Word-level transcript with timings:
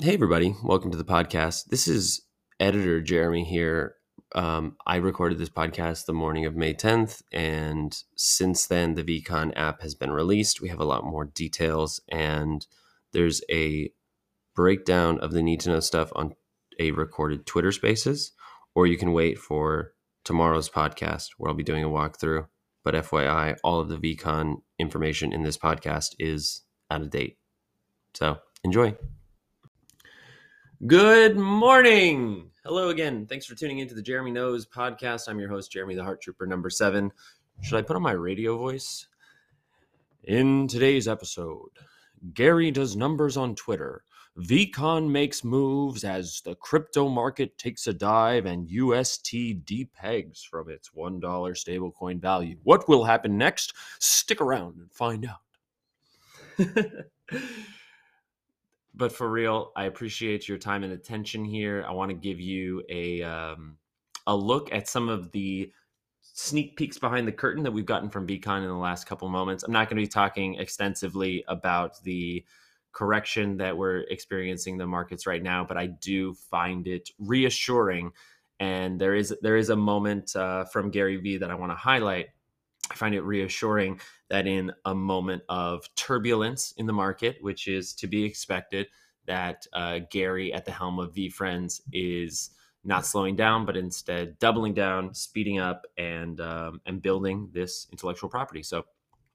Hey, 0.00 0.14
everybody. 0.14 0.56
Welcome 0.64 0.90
to 0.90 0.98
the 0.98 1.04
podcast. 1.04 1.66
This 1.66 1.86
is 1.86 2.22
editor 2.58 3.00
Jeremy 3.00 3.44
here. 3.44 3.94
Um, 4.34 4.76
I 4.88 4.96
recorded 4.96 5.38
this 5.38 5.50
podcast 5.50 6.06
the 6.06 6.12
morning 6.12 6.46
of 6.46 6.56
May 6.56 6.74
10th, 6.74 7.22
and 7.30 7.96
since 8.16 8.66
then, 8.66 8.94
the 8.94 9.04
VeeCon 9.04 9.52
app 9.54 9.82
has 9.82 9.94
been 9.94 10.10
released. 10.10 10.60
We 10.60 10.68
have 10.70 10.80
a 10.80 10.84
lot 10.84 11.04
more 11.04 11.24
details, 11.24 12.00
and 12.08 12.66
there's 13.12 13.40
a 13.48 13.92
breakdown 14.56 15.20
of 15.20 15.30
the 15.30 15.44
need 15.44 15.60
to 15.60 15.70
know 15.70 15.80
stuff 15.80 16.10
on 16.16 16.34
a 16.80 16.90
recorded 16.90 17.46
Twitter 17.46 17.70
Spaces, 17.70 18.32
or 18.74 18.88
you 18.88 18.98
can 18.98 19.12
wait 19.12 19.38
for 19.38 19.92
tomorrow's 20.24 20.68
podcast 20.70 21.28
where 21.36 21.50
I'll 21.50 21.56
be 21.56 21.62
doing 21.62 21.84
a 21.84 21.88
walkthrough. 21.88 22.48
But 22.82 22.94
FYI, 22.94 23.58
all 23.62 23.78
of 23.78 23.88
the 23.88 23.96
VeeCon 23.96 24.62
information 24.80 25.32
in 25.32 25.44
this 25.44 25.56
podcast 25.56 26.16
is 26.18 26.62
out 26.90 27.02
of 27.02 27.10
date. 27.10 27.38
So 28.14 28.38
enjoy. 28.64 28.96
Good 30.84 31.36
morning. 31.36 32.50
Hello 32.64 32.88
again. 32.88 33.24
Thanks 33.26 33.46
for 33.46 33.54
tuning 33.54 33.78
into 33.78 33.94
the 33.94 34.02
Jeremy 34.02 34.32
Knows 34.32 34.66
podcast. 34.66 35.28
I'm 35.28 35.38
your 35.38 35.48
host, 35.48 35.70
Jeremy 35.70 35.94
the 35.94 36.02
Heart 36.02 36.20
Trooper, 36.20 36.44
number 36.44 36.70
seven. 36.70 37.12
Should 37.60 37.78
I 37.78 37.82
put 37.82 37.94
on 37.94 38.02
my 38.02 38.10
radio 38.10 38.58
voice? 38.58 39.06
In 40.24 40.66
today's 40.66 41.06
episode, 41.06 41.70
Gary 42.34 42.72
does 42.72 42.96
numbers 42.96 43.36
on 43.36 43.54
Twitter. 43.54 44.02
VeeCon 44.40 45.08
makes 45.08 45.44
moves 45.44 46.02
as 46.02 46.40
the 46.40 46.56
crypto 46.56 47.08
market 47.08 47.56
takes 47.58 47.86
a 47.86 47.92
dive 47.92 48.46
and 48.46 48.68
UST 48.68 49.64
depegs 49.64 50.44
from 50.44 50.68
its 50.68 50.90
$1 50.98 51.20
stablecoin 51.20 52.20
value. 52.20 52.56
What 52.64 52.88
will 52.88 53.04
happen 53.04 53.38
next? 53.38 53.72
Stick 54.00 54.40
around 54.40 54.78
and 54.78 54.90
find 54.90 55.28
out. 55.28 55.42
but 58.94 59.12
for 59.12 59.30
real, 59.30 59.72
I 59.76 59.84
appreciate 59.84 60.48
your 60.48 60.58
time 60.58 60.84
and 60.84 60.92
attention 60.92 61.44
here. 61.44 61.84
I 61.88 61.92
want 61.92 62.10
to 62.10 62.16
give 62.16 62.40
you 62.40 62.82
a 62.88 63.22
um, 63.22 63.76
a 64.26 64.36
look 64.36 64.72
at 64.72 64.88
some 64.88 65.08
of 65.08 65.32
the 65.32 65.72
sneak 66.20 66.76
peeks 66.76 66.98
behind 66.98 67.26
the 67.26 67.32
curtain 67.32 67.62
that 67.64 67.72
we've 67.72 67.86
gotten 67.86 68.08
from 68.08 68.26
VeeCon 68.26 68.58
in 68.58 68.68
the 68.68 68.74
last 68.74 69.06
couple 69.06 69.28
moments. 69.28 69.64
I'm 69.64 69.72
not 69.72 69.88
going 69.88 69.96
to 69.96 70.02
be 70.02 70.08
talking 70.08 70.54
extensively 70.54 71.44
about 71.48 72.02
the 72.02 72.44
correction 72.92 73.56
that 73.56 73.76
we're 73.76 74.00
experiencing 74.10 74.74
in 74.74 74.78
the 74.78 74.86
markets 74.86 75.26
right 75.26 75.42
now, 75.42 75.64
but 75.64 75.76
I 75.76 75.86
do 75.86 76.34
find 76.34 76.86
it 76.86 77.10
reassuring. 77.18 78.12
And 78.60 79.00
there 79.00 79.14
is 79.14 79.34
there 79.42 79.56
is 79.56 79.70
a 79.70 79.76
moment 79.76 80.36
uh, 80.36 80.64
from 80.66 80.90
Gary 80.90 81.16
Vee 81.16 81.38
that 81.38 81.50
I 81.50 81.54
want 81.54 81.72
to 81.72 81.76
highlight. 81.76 82.28
I 82.92 82.94
find 82.94 83.14
it 83.14 83.22
reassuring 83.22 84.00
that 84.28 84.46
in 84.46 84.70
a 84.84 84.94
moment 84.94 85.42
of 85.48 85.88
turbulence 85.94 86.74
in 86.76 86.86
the 86.86 86.92
market, 86.92 87.38
which 87.40 87.66
is 87.66 87.94
to 87.94 88.06
be 88.06 88.22
expected, 88.24 88.86
that 89.26 89.66
uh, 89.72 90.00
Gary 90.10 90.52
at 90.52 90.66
the 90.66 90.72
helm 90.72 90.98
of 90.98 91.14
VeeFriends 91.14 91.80
is 91.92 92.50
not 92.84 93.06
slowing 93.06 93.34
down, 93.34 93.64
but 93.64 93.76
instead 93.76 94.38
doubling 94.38 94.74
down, 94.74 95.14
speeding 95.14 95.58
up, 95.58 95.86
and 95.96 96.40
um, 96.40 96.80
and 96.84 97.00
building 97.00 97.48
this 97.52 97.86
intellectual 97.92 98.28
property. 98.28 98.62
So, 98.62 98.84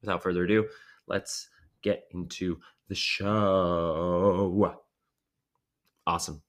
without 0.02 0.22
further 0.22 0.44
ado, 0.44 0.68
let's 1.08 1.50
get 1.82 2.04
into 2.12 2.60
the 2.90 2.96
show. 2.96 4.78
Awesome. 6.06 6.44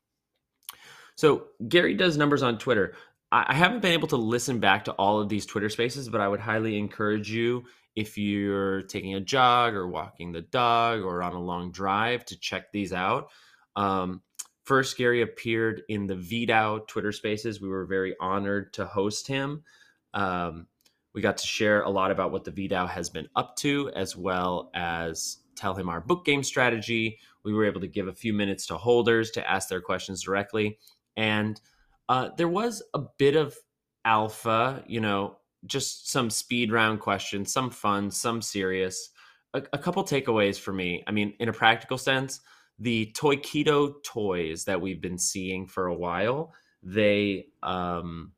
So 1.19 1.49
Gary 1.69 1.95
does 1.95 2.17
numbers 2.17 2.45
on 2.45 2.59
Twitter. 2.59 2.95
I 3.31 3.55
haven't 3.55 3.83
been 3.83 3.93
able 3.93 4.09
to 4.09 4.17
listen 4.17 4.59
back 4.59 4.87
to 4.87 4.93
all 4.93 5.21
of 5.21 5.29
these 5.29 5.45
Twitter 5.45 5.69
spaces, 5.69 6.09
but 6.09 6.21
I 6.21 6.29
would 6.29 6.41
highly 6.41 6.79
encourage 6.79 7.31
you 7.31 7.65
if 7.95 8.17
you're 8.17 8.83
taking 8.83 9.15
a 9.15 9.21
jog 9.21 9.75
or 9.75 9.87
walking 9.87 10.33
the 10.33 10.41
dog 10.41 11.01
or 11.01 11.23
on 11.23 11.35
a 11.35 11.41
long 11.41 11.71
drive 11.71 12.25
to 12.27 12.39
check 12.39 12.73
these 12.73 12.93
out. 12.93 13.29
Um, 13.77 14.23
first, 14.65 14.97
Gary 14.97 15.21
appeared 15.21 15.83
in 15.89 16.07
the 16.07 16.15
VDAO 16.15 16.87
Twitter 16.87 17.13
spaces. 17.13 17.61
We 17.61 17.69
were 17.69 17.85
very 17.85 18.17
honored 18.19 18.73
to 18.75 18.87
host 18.87 19.27
him. 19.27 19.63
Um, 20.15 20.67
we 21.15 21.21
got 21.21 21.39
to 21.39 21.47
share 21.47 21.83
a 21.83 21.91
lot 21.91 22.11
about 22.11 22.33
what 22.33 22.45
the 22.45 22.53
VDAO 22.53 22.89
has 22.89 23.11
been 23.11 23.29
up 23.37 23.57
to, 23.57 23.91
as 23.95 24.17
well 24.17 24.71
as 24.75 25.39
tell 25.57 25.75
him 25.75 25.89
our 25.89 26.01
book 26.01 26.25
game 26.25 26.43
strategy. 26.43 27.19
We 27.45 27.53
were 27.53 27.65
able 27.67 27.81
to 27.81 27.89
give 27.89 28.09
a 28.09 28.15
few 28.15 28.33
minutes 28.33 28.67
to 28.67 28.79
holders 28.79 29.33
to 29.33 29.51
ask 29.51 29.69
their 29.69 29.81
questions 29.81 30.23
directly. 30.23 30.79
And 31.17 31.61
uh, 32.09 32.31
there 32.37 32.49
was 32.49 32.83
a 32.95 33.03
bit 33.19 33.37
of 33.37 33.57
alpha, 34.05 34.83
you 34.87 35.01
know, 35.01 35.37
just 35.67 36.11
some 36.11 36.31
speed 36.31 36.73
round 36.73 37.01
questions, 37.01 37.53
some 37.53 37.71
fun, 37.71 38.11
some 38.11 38.41
serious. 38.41 39.11
A, 39.55 39.63
a 39.73 39.79
couple 39.79 40.05
takeaways 40.05 40.59
for 40.59 40.73
me. 40.73 41.03
I 41.07 41.11
mean, 41.11 41.35
in 41.41 41.49
a 41.49 41.53
practical 41.53 41.99
sense, 41.99 42.41
the 42.79 43.13
Toyketo 43.17 44.03
toys 44.05 44.65
that 44.65 44.81
we've 44.81 45.01
been 45.01 45.19
seeing 45.19 45.67
for 45.67 45.87
a 45.87 45.95
while, 45.95 46.55
they 46.83 47.47
um, 47.63 48.33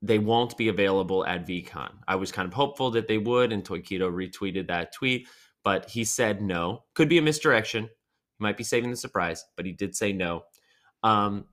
they 0.00 0.18
won't 0.18 0.56
be 0.56 0.68
available 0.68 1.24
at 1.26 1.46
VeeCon. 1.46 1.92
I 2.08 2.16
was 2.16 2.32
kind 2.32 2.48
of 2.48 2.54
hopeful 2.54 2.90
that 2.92 3.06
they 3.06 3.18
would, 3.18 3.52
and 3.52 3.62
Toyketo 3.62 4.10
retweeted 4.10 4.68
that 4.68 4.92
tweet, 4.92 5.28
but 5.62 5.88
he 5.88 6.04
said 6.04 6.42
no. 6.42 6.84
Could 6.94 7.08
be 7.08 7.18
a 7.18 7.22
misdirection. 7.22 7.84
He 7.84 8.42
might 8.42 8.56
be 8.56 8.64
saving 8.64 8.90
the 8.90 8.96
surprise, 8.96 9.44
but 9.56 9.66
he 9.66 9.72
did 9.72 9.94
say 9.94 10.12
no. 10.12 10.42
Um, 11.04 11.46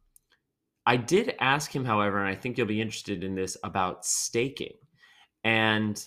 I 0.86 0.98
did 0.98 1.36
ask 1.40 1.74
him, 1.76 1.86
however, 1.86 2.20
and 2.20 2.28
I 2.28 2.36
think 2.36 2.58
you'll 2.58 2.68
be 2.68 2.82
interested 2.82 3.24
in 3.24 3.36
this 3.36 3.58
about 3.64 4.06
staking. 4.06 4.74
And 5.44 6.04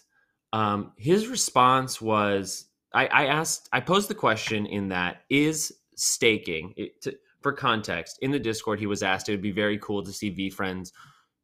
um, 0.52 0.92
his 0.96 1.28
response 1.28 2.00
was 2.00 2.66
I, 2.94 3.06
I, 3.06 3.26
asked, 3.26 3.68
I 3.72 3.80
posed 3.80 4.08
the 4.08 4.14
question 4.14 4.66
in 4.66 4.88
that 4.88 5.22
is 5.30 5.72
staking, 5.96 6.74
it, 6.76 7.00
to, 7.02 7.16
for 7.42 7.52
context, 7.52 8.18
in 8.22 8.30
the 8.30 8.38
Discord, 8.38 8.78
he 8.78 8.86
was 8.86 9.02
asked 9.02 9.28
it 9.28 9.32
would 9.32 9.42
be 9.42 9.52
very 9.52 9.78
cool 9.78 10.02
to 10.02 10.12
see 10.12 10.30
VeeFriends 10.30 10.92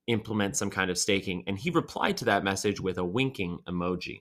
implement 0.07 0.57
some 0.57 0.71
kind 0.71 0.91
of 0.91 0.99
staking. 0.99 1.45
And 1.47 1.59
he 1.59 1.71
replied 1.71 2.17
to 2.19 2.25
that 2.27 2.45
message 2.45 2.81
with 2.81 2.99
a 2.99 3.05
winking 3.05 3.59
emoji. 3.69 4.21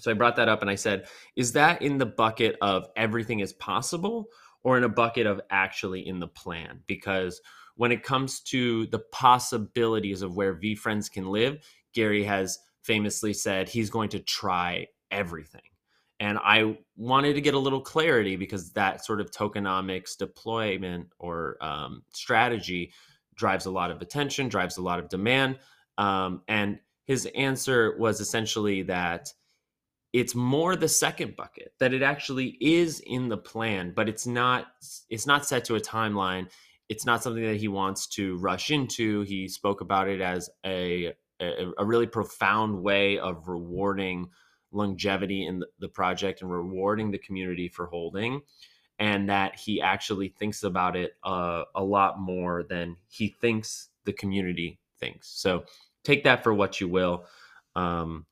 So 0.00 0.10
I 0.10 0.14
brought 0.14 0.36
that 0.36 0.48
up 0.48 0.62
and 0.62 0.70
I 0.70 0.76
said, 0.76 1.06
is 1.36 1.52
that 1.52 1.82
in 1.82 1.98
the 1.98 2.06
bucket 2.06 2.56
of 2.62 2.86
everything 2.96 3.40
is 3.40 3.52
possible 3.54 4.28
or 4.62 4.78
in 4.78 4.84
a 4.84 4.88
bucket 4.88 5.26
of 5.26 5.40
actually 5.50 6.06
in 6.06 6.20
the 6.20 6.28
plan? 6.28 6.80
Because 6.86 7.40
when 7.80 7.92
it 7.92 8.02
comes 8.02 8.40
to 8.40 8.84
the 8.88 8.98
possibilities 8.98 10.20
of 10.20 10.36
where 10.36 10.54
VeeFriends 10.54 11.10
can 11.10 11.26
live, 11.28 11.64
Gary 11.94 12.22
has 12.22 12.58
famously 12.82 13.32
said 13.32 13.70
he's 13.70 13.88
going 13.88 14.10
to 14.10 14.18
try 14.18 14.86
everything. 15.10 15.62
And 16.20 16.38
I 16.44 16.76
wanted 16.98 17.36
to 17.36 17.40
get 17.40 17.54
a 17.54 17.58
little 17.58 17.80
clarity 17.80 18.36
because 18.36 18.72
that 18.72 19.02
sort 19.02 19.18
of 19.18 19.30
tokenomics 19.30 20.14
deployment 20.18 21.06
or 21.18 21.56
um, 21.62 22.02
strategy 22.12 22.92
drives 23.34 23.64
a 23.64 23.70
lot 23.70 23.90
of 23.90 24.02
attention, 24.02 24.50
drives 24.50 24.76
a 24.76 24.82
lot 24.82 24.98
of 24.98 25.08
demand. 25.08 25.58
Um, 25.96 26.42
and 26.48 26.80
his 27.06 27.24
answer 27.34 27.96
was 27.98 28.20
essentially 28.20 28.82
that 28.82 29.32
it's 30.12 30.34
more 30.34 30.76
the 30.76 30.88
second 30.88 31.34
bucket 31.34 31.72
that 31.78 31.94
it 31.94 32.02
actually 32.02 32.58
is 32.60 33.00
in 33.06 33.28
the 33.28 33.38
plan 33.38 33.92
but 33.94 34.08
it's 34.08 34.26
not 34.26 34.66
it's 35.08 35.24
not 35.24 35.46
set 35.46 35.64
to 35.64 35.76
a 35.76 35.80
timeline 35.80 36.48
it's 36.90 37.06
not 37.06 37.22
something 37.22 37.44
that 37.44 37.56
he 37.56 37.68
wants 37.68 38.08
to 38.08 38.36
rush 38.38 38.72
into. 38.72 39.22
He 39.22 39.48
spoke 39.48 39.80
about 39.80 40.08
it 40.08 40.20
as 40.20 40.50
a 40.66 41.12
a, 41.40 41.72
a 41.78 41.84
really 41.86 42.06
profound 42.06 42.82
way 42.82 43.18
of 43.18 43.48
rewarding 43.48 44.28
longevity 44.72 45.46
in 45.46 45.62
the 45.78 45.88
project 45.88 46.42
and 46.42 46.50
rewarding 46.50 47.10
the 47.10 47.18
community 47.18 47.68
for 47.68 47.86
holding 47.86 48.42
and 48.98 49.30
that 49.30 49.58
he 49.58 49.80
actually 49.80 50.28
thinks 50.28 50.62
about 50.62 50.94
it 50.94 51.12
uh, 51.24 51.64
a 51.74 51.82
lot 51.82 52.20
more 52.20 52.62
than 52.62 52.96
he 53.08 53.34
thinks 53.40 53.88
the 54.04 54.12
community 54.12 54.78
thinks 54.98 55.28
so 55.28 55.64
take 56.04 56.24
that 56.24 56.44
for 56.44 56.52
what 56.52 56.80
you 56.80 56.88
will 56.88 57.24
um, 57.74 58.26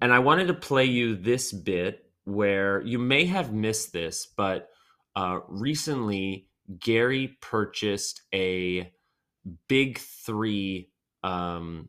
and 0.00 0.12
i 0.12 0.18
wanted 0.18 0.46
to 0.46 0.54
play 0.54 0.84
you 0.84 1.16
this 1.16 1.52
bit 1.52 2.04
where 2.24 2.80
you 2.82 2.98
may 2.98 3.24
have 3.24 3.52
missed 3.52 3.92
this 3.92 4.26
but 4.36 4.68
uh, 5.16 5.40
recently 5.48 6.46
Gary 6.78 7.36
purchased 7.40 8.22
a 8.34 8.92
big 9.68 9.98
three 9.98 10.90
um, 11.22 11.88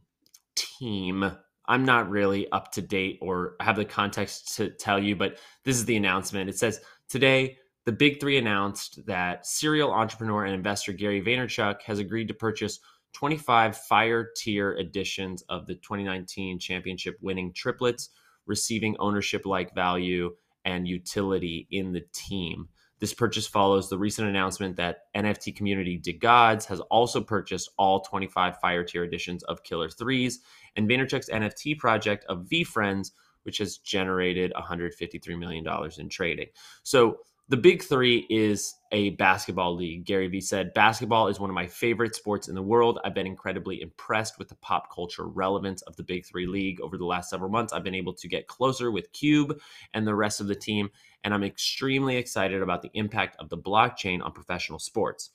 team. 0.55 1.31
I'm 1.67 1.85
not 1.85 2.09
really 2.09 2.49
up 2.51 2.71
to 2.73 2.81
date 2.81 3.19
or 3.21 3.55
have 3.59 3.75
the 3.75 3.85
context 3.85 4.55
to 4.57 4.69
tell 4.69 4.99
you, 4.99 5.15
but 5.15 5.37
this 5.63 5.77
is 5.77 5.85
the 5.85 5.95
announcement. 5.95 6.49
It 6.49 6.57
says 6.57 6.79
today, 7.09 7.57
the 7.85 7.91
big 7.91 8.19
three 8.19 8.37
announced 8.37 9.05
that 9.05 9.45
serial 9.45 9.91
entrepreneur 9.91 10.45
and 10.45 10.55
investor 10.55 10.91
Gary 10.91 11.21
Vaynerchuk 11.21 11.81
has 11.83 11.99
agreed 11.99 12.27
to 12.27 12.33
purchase 12.33 12.79
25 13.13 13.77
fire 13.77 14.29
tier 14.35 14.73
editions 14.73 15.43
of 15.49 15.67
the 15.67 15.75
2019 15.75 16.59
championship 16.59 17.15
winning 17.21 17.53
triplets, 17.53 18.09
receiving 18.45 18.95
ownership 18.99 19.45
like 19.45 19.73
value 19.73 20.35
and 20.65 20.87
utility 20.87 21.67
in 21.71 21.93
the 21.93 22.03
team. 22.11 22.67
This 22.99 23.13
purchase 23.13 23.45
follows 23.45 23.89
the 23.89 23.97
recent 23.97 24.27
announcement 24.27 24.77
that 24.77 25.13
NFT 25.15 25.55
community 25.55 25.99
DeGods 25.99 26.65
has 26.65 26.79
also 26.81 27.21
purchased 27.21 27.69
all 27.77 28.01
25 28.01 28.59
Fire 28.59 28.83
Tier 28.83 29.03
editions 29.03 29.43
of 29.43 29.63
Killer 29.63 29.89
3s, 29.89 30.35
and 30.75 30.87
Vaynerchuk's 30.89 31.29
NFT 31.29 31.77
project 31.77 32.25
of 32.29 32.45
VeeFriends, 32.45 33.11
which 33.43 33.57
has 33.57 33.77
generated 33.77 34.53
$153 34.55 35.37
million 35.37 35.65
in 35.97 36.09
trading. 36.09 36.47
So 36.83 37.19
the 37.47 37.57
Big 37.57 37.83
Three 37.83 38.25
is 38.27 38.73
a 38.91 39.11
basketball 39.11 39.75
league. 39.75 40.05
Gary 40.05 40.27
Vee 40.27 40.41
said, 40.41 40.73
Basketball 40.73 41.27
is 41.27 41.39
one 41.39 41.51
of 41.51 41.53
my 41.53 41.67
favorite 41.67 42.15
sports 42.15 42.47
in 42.47 42.55
the 42.55 42.61
world. 42.61 42.99
I've 43.05 43.13
been 43.13 43.27
incredibly 43.27 43.81
impressed 43.81 44.39
with 44.39 44.47
the 44.47 44.55
pop 44.55 44.93
culture 44.93 45.27
relevance 45.27 45.83
of 45.83 45.95
the 45.95 46.03
Big 46.03 46.25
Three 46.25 46.47
League 46.47 46.81
over 46.81 46.97
the 46.97 47.05
last 47.05 47.29
several 47.29 47.51
months. 47.51 47.71
I've 47.71 47.83
been 47.83 47.93
able 47.93 48.13
to 48.13 48.27
get 48.27 48.47
closer 48.47 48.89
with 48.89 49.11
Cube 49.11 49.59
and 49.93 50.07
the 50.07 50.15
rest 50.15 50.41
of 50.41 50.47
the 50.47 50.55
team, 50.55 50.89
and 51.23 51.35
I'm 51.35 51.43
extremely 51.43 52.17
excited 52.17 52.63
about 52.63 52.81
the 52.81 52.91
impact 52.95 53.35
of 53.39 53.49
the 53.49 53.57
blockchain 53.57 54.23
on 54.23 54.31
professional 54.31 54.79
sports. 54.79 55.29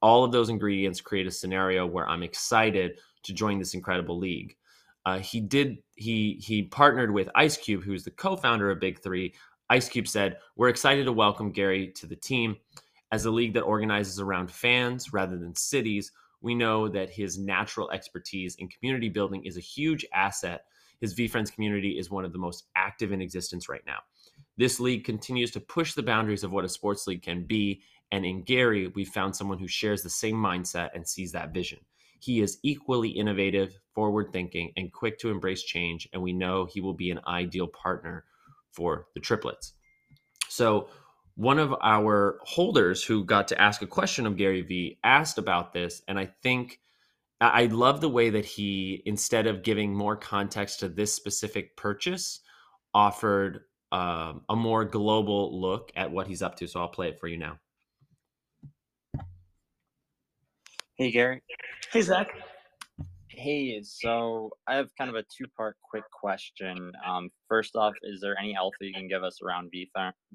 All 0.00 0.24
of 0.24 0.32
those 0.32 0.48
ingredients 0.48 1.00
create 1.00 1.28
a 1.28 1.30
scenario 1.30 1.86
where 1.86 2.08
I'm 2.08 2.24
excited 2.24 2.98
to 3.22 3.32
join 3.32 3.60
this 3.60 3.74
incredible 3.74 4.18
league. 4.18 4.56
Uh, 5.04 5.18
he 5.18 5.40
did 5.40 5.78
he 5.96 6.40
he 6.40 6.62
partnered 6.62 7.12
with 7.12 7.28
Ice 7.34 7.56
Cube, 7.56 7.82
who's 7.82 8.04
the 8.04 8.10
co-founder 8.10 8.70
of 8.70 8.78
Big 8.78 9.00
Three, 9.00 9.34
Ice 9.72 9.88
Cube 9.88 10.06
said, 10.06 10.36
We're 10.54 10.68
excited 10.68 11.06
to 11.06 11.14
welcome 11.14 11.50
Gary 11.50 11.92
to 11.92 12.06
the 12.06 12.14
team. 12.14 12.58
As 13.10 13.24
a 13.24 13.30
league 13.30 13.54
that 13.54 13.62
organizes 13.62 14.20
around 14.20 14.50
fans 14.50 15.14
rather 15.14 15.38
than 15.38 15.54
cities, 15.54 16.12
we 16.42 16.54
know 16.54 16.88
that 16.88 17.08
his 17.08 17.38
natural 17.38 17.90
expertise 17.90 18.54
in 18.56 18.68
community 18.68 19.08
building 19.08 19.42
is 19.46 19.56
a 19.56 19.60
huge 19.60 20.04
asset. 20.12 20.66
His 21.00 21.14
VeeFriends 21.14 21.50
community 21.50 21.98
is 21.98 22.10
one 22.10 22.26
of 22.26 22.34
the 22.34 22.38
most 22.38 22.64
active 22.76 23.12
in 23.12 23.22
existence 23.22 23.66
right 23.66 23.80
now. 23.86 24.00
This 24.58 24.78
league 24.78 25.04
continues 25.04 25.50
to 25.52 25.60
push 25.60 25.94
the 25.94 26.02
boundaries 26.02 26.44
of 26.44 26.52
what 26.52 26.66
a 26.66 26.68
sports 26.68 27.06
league 27.06 27.22
can 27.22 27.44
be. 27.44 27.80
And 28.10 28.26
in 28.26 28.42
Gary, 28.42 28.88
we 28.88 29.06
found 29.06 29.34
someone 29.34 29.58
who 29.58 29.68
shares 29.68 30.02
the 30.02 30.10
same 30.10 30.36
mindset 30.36 30.90
and 30.94 31.08
sees 31.08 31.32
that 31.32 31.54
vision. 31.54 31.78
He 32.20 32.42
is 32.42 32.58
equally 32.62 33.08
innovative, 33.08 33.78
forward 33.94 34.34
thinking, 34.34 34.70
and 34.76 34.92
quick 34.92 35.18
to 35.20 35.30
embrace 35.30 35.62
change. 35.62 36.10
And 36.12 36.20
we 36.20 36.34
know 36.34 36.66
he 36.66 36.82
will 36.82 36.92
be 36.92 37.10
an 37.10 37.20
ideal 37.26 37.68
partner 37.68 38.26
for 38.72 39.06
the 39.14 39.20
triplets. 39.20 39.74
So, 40.48 40.88
one 41.34 41.58
of 41.58 41.74
our 41.82 42.38
holders 42.42 43.02
who 43.02 43.24
got 43.24 43.48
to 43.48 43.60
ask 43.60 43.80
a 43.80 43.86
question 43.86 44.26
of 44.26 44.36
Gary 44.36 44.60
Vee 44.60 44.98
asked 45.02 45.38
about 45.38 45.72
this. 45.72 46.02
And 46.06 46.18
I 46.18 46.26
think 46.42 46.78
I 47.40 47.66
love 47.66 48.00
the 48.00 48.08
way 48.08 48.30
that 48.30 48.44
he, 48.44 49.02
instead 49.06 49.46
of 49.46 49.62
giving 49.62 49.94
more 49.94 50.14
context 50.14 50.80
to 50.80 50.88
this 50.88 51.14
specific 51.14 51.76
purchase, 51.76 52.40
offered 52.92 53.62
um, 53.92 54.42
a 54.48 54.56
more 54.56 54.84
global 54.84 55.58
look 55.58 55.90
at 55.96 56.10
what 56.10 56.26
he's 56.26 56.42
up 56.42 56.56
to. 56.56 56.68
So 56.68 56.80
I'll 56.80 56.88
play 56.88 57.08
it 57.08 57.18
for 57.18 57.28
you 57.28 57.38
now. 57.38 57.58
Hey, 60.96 61.10
Gary. 61.10 61.42
Hey, 61.90 62.02
Zach. 62.02 62.28
Hey, 63.42 63.82
so 63.82 64.50
I 64.68 64.76
have 64.76 64.94
kind 64.96 65.10
of 65.10 65.16
a 65.16 65.24
two 65.24 65.46
part 65.56 65.76
quick 65.82 66.04
question. 66.12 66.92
Um, 67.04 67.28
first 67.48 67.74
off, 67.74 67.92
is 68.04 68.20
there 68.20 68.38
any 68.38 68.54
alpha 68.54 68.76
you 68.82 68.92
can 68.92 69.08
give 69.08 69.24
us 69.24 69.40
around 69.42 69.72
V, 69.72 69.90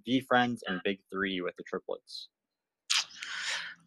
VeeFriends 0.05 0.59
and 0.67 0.81
Big 0.83 0.99
Three 1.09 1.39
with 1.39 1.55
the 1.55 1.63
triplets? 1.63 2.27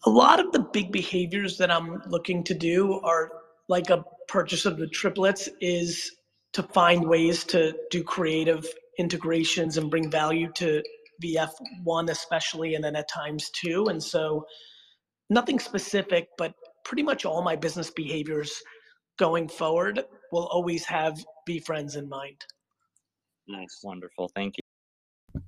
A 0.06 0.10
lot 0.10 0.40
of 0.40 0.52
the 0.52 0.60
big 0.60 0.90
behaviors 0.90 1.58
that 1.58 1.70
I'm 1.70 2.00
looking 2.08 2.42
to 2.44 2.54
do 2.54 2.98
are 3.00 3.30
like 3.68 3.90
a 3.90 4.02
purchase 4.26 4.64
of 4.64 4.78
the 4.78 4.86
triplets, 4.86 5.50
is 5.60 6.12
to 6.54 6.62
find 6.62 7.06
ways 7.06 7.44
to 7.44 7.76
do 7.90 8.02
creative 8.02 8.66
integrations 8.98 9.76
and 9.76 9.90
bring 9.90 10.10
value 10.10 10.50
to 10.54 10.82
VF1, 11.22 12.08
especially, 12.08 12.74
and 12.74 12.82
then 12.82 12.96
at 12.96 13.10
times 13.10 13.50
two. 13.50 13.88
And 13.88 14.02
so, 14.02 14.46
nothing 15.28 15.58
specific, 15.58 16.28
but 16.38 16.54
pretty 16.86 17.02
much 17.02 17.26
all 17.26 17.42
my 17.42 17.54
business 17.54 17.90
behaviors 17.90 18.62
going 19.20 19.46
forward 19.48 20.02
will 20.32 20.46
always 20.46 20.84
have 20.86 21.22
VeeFriends 21.48 21.96
in 21.96 22.08
mind. 22.08 22.44
Nice, 23.46 23.80
wonderful. 23.84 24.30
Thank 24.34 24.54
you. 24.56 25.42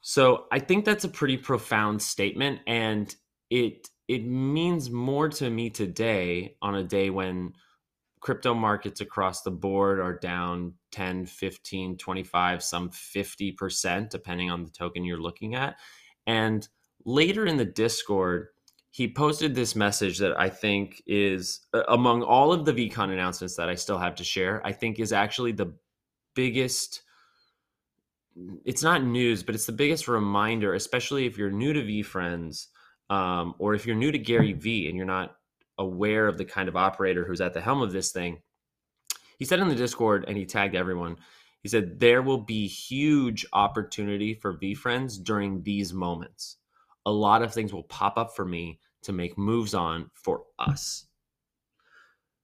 So 0.00 0.46
I 0.52 0.60
think 0.60 0.84
that's 0.84 1.04
a 1.04 1.08
pretty 1.08 1.36
profound 1.36 2.00
statement, 2.00 2.60
and 2.66 3.14
it 3.50 3.88
it 4.06 4.24
means 4.24 4.88
more 4.88 5.28
to 5.28 5.50
me 5.50 5.68
today 5.68 6.56
on 6.62 6.76
a 6.76 6.84
day 6.84 7.10
when 7.10 7.52
crypto 8.20 8.54
markets 8.54 9.00
across 9.00 9.42
the 9.42 9.50
board 9.50 10.00
are 10.00 10.18
down 10.18 10.74
10 10.90 11.26
15 11.26 11.96
25 11.96 12.62
some 12.64 12.90
50% 12.90 14.10
depending 14.10 14.50
on 14.50 14.64
the 14.64 14.70
token 14.70 15.04
you're 15.04 15.20
looking 15.20 15.54
at 15.54 15.76
and 16.26 16.68
later 17.04 17.46
in 17.46 17.56
the 17.56 17.64
discord 17.64 18.48
he 18.98 19.06
posted 19.06 19.54
this 19.54 19.76
message 19.76 20.18
that 20.18 20.36
I 20.36 20.48
think 20.48 21.00
is 21.06 21.60
among 21.86 22.24
all 22.24 22.52
of 22.52 22.64
the 22.64 22.72
VeeCon 22.72 23.12
announcements 23.12 23.54
that 23.54 23.68
I 23.68 23.76
still 23.76 23.96
have 23.96 24.16
to 24.16 24.24
share, 24.24 24.60
I 24.66 24.72
think 24.72 24.98
is 24.98 25.12
actually 25.12 25.52
the 25.52 25.72
biggest 26.34 27.02
it's 28.64 28.82
not 28.82 29.04
news, 29.04 29.44
but 29.44 29.54
it's 29.54 29.66
the 29.66 29.72
biggest 29.72 30.08
reminder, 30.08 30.74
especially 30.74 31.26
if 31.26 31.38
you're 31.38 31.48
new 31.48 31.72
to 31.72 31.80
VeeFriends, 31.80 32.66
um, 33.08 33.54
or 33.60 33.76
if 33.76 33.86
you're 33.86 33.94
new 33.94 34.10
to 34.10 34.18
Gary 34.18 34.52
Vee 34.52 34.88
and 34.88 34.96
you're 34.96 35.06
not 35.06 35.36
aware 35.78 36.26
of 36.26 36.36
the 36.36 36.44
kind 36.44 36.68
of 36.68 36.74
operator 36.74 37.24
who's 37.24 37.40
at 37.40 37.54
the 37.54 37.60
helm 37.60 37.82
of 37.82 37.92
this 37.92 38.10
thing. 38.10 38.42
He 39.38 39.44
said 39.44 39.60
in 39.60 39.68
the 39.68 39.76
Discord, 39.76 40.24
and 40.26 40.36
he 40.36 40.44
tagged 40.44 40.74
everyone. 40.74 41.18
He 41.62 41.68
said 41.68 42.00
there 42.00 42.22
will 42.22 42.38
be 42.40 42.66
huge 42.66 43.46
opportunity 43.52 44.34
for 44.34 44.58
VeeFriends 44.58 45.22
during 45.22 45.62
these 45.62 45.92
moments 45.92 46.56
a 47.08 47.12
lot 47.12 47.40
of 47.40 47.54
things 47.54 47.72
will 47.72 47.84
pop 47.84 48.18
up 48.18 48.36
for 48.36 48.44
me 48.44 48.78
to 49.02 49.12
make 49.12 49.38
moves 49.38 49.74
on 49.74 50.10
for 50.14 50.42
us. 50.58 51.06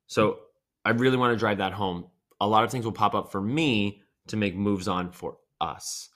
So 0.06 0.38
I 0.84 0.90
really 0.90 1.16
want 1.16 1.32
to 1.32 1.38
drive 1.38 1.58
that 1.58 1.72
home. 1.72 2.06
A 2.40 2.46
lot 2.46 2.64
of 2.64 2.70
things 2.70 2.84
will 2.84 2.92
pop 2.92 3.14
up 3.14 3.32
for 3.32 3.40
me 3.40 4.02
to 4.28 4.36
make 4.36 4.56
moves 4.56 4.88
on 4.88 5.10
for 5.10 5.38
us. 5.60 6.08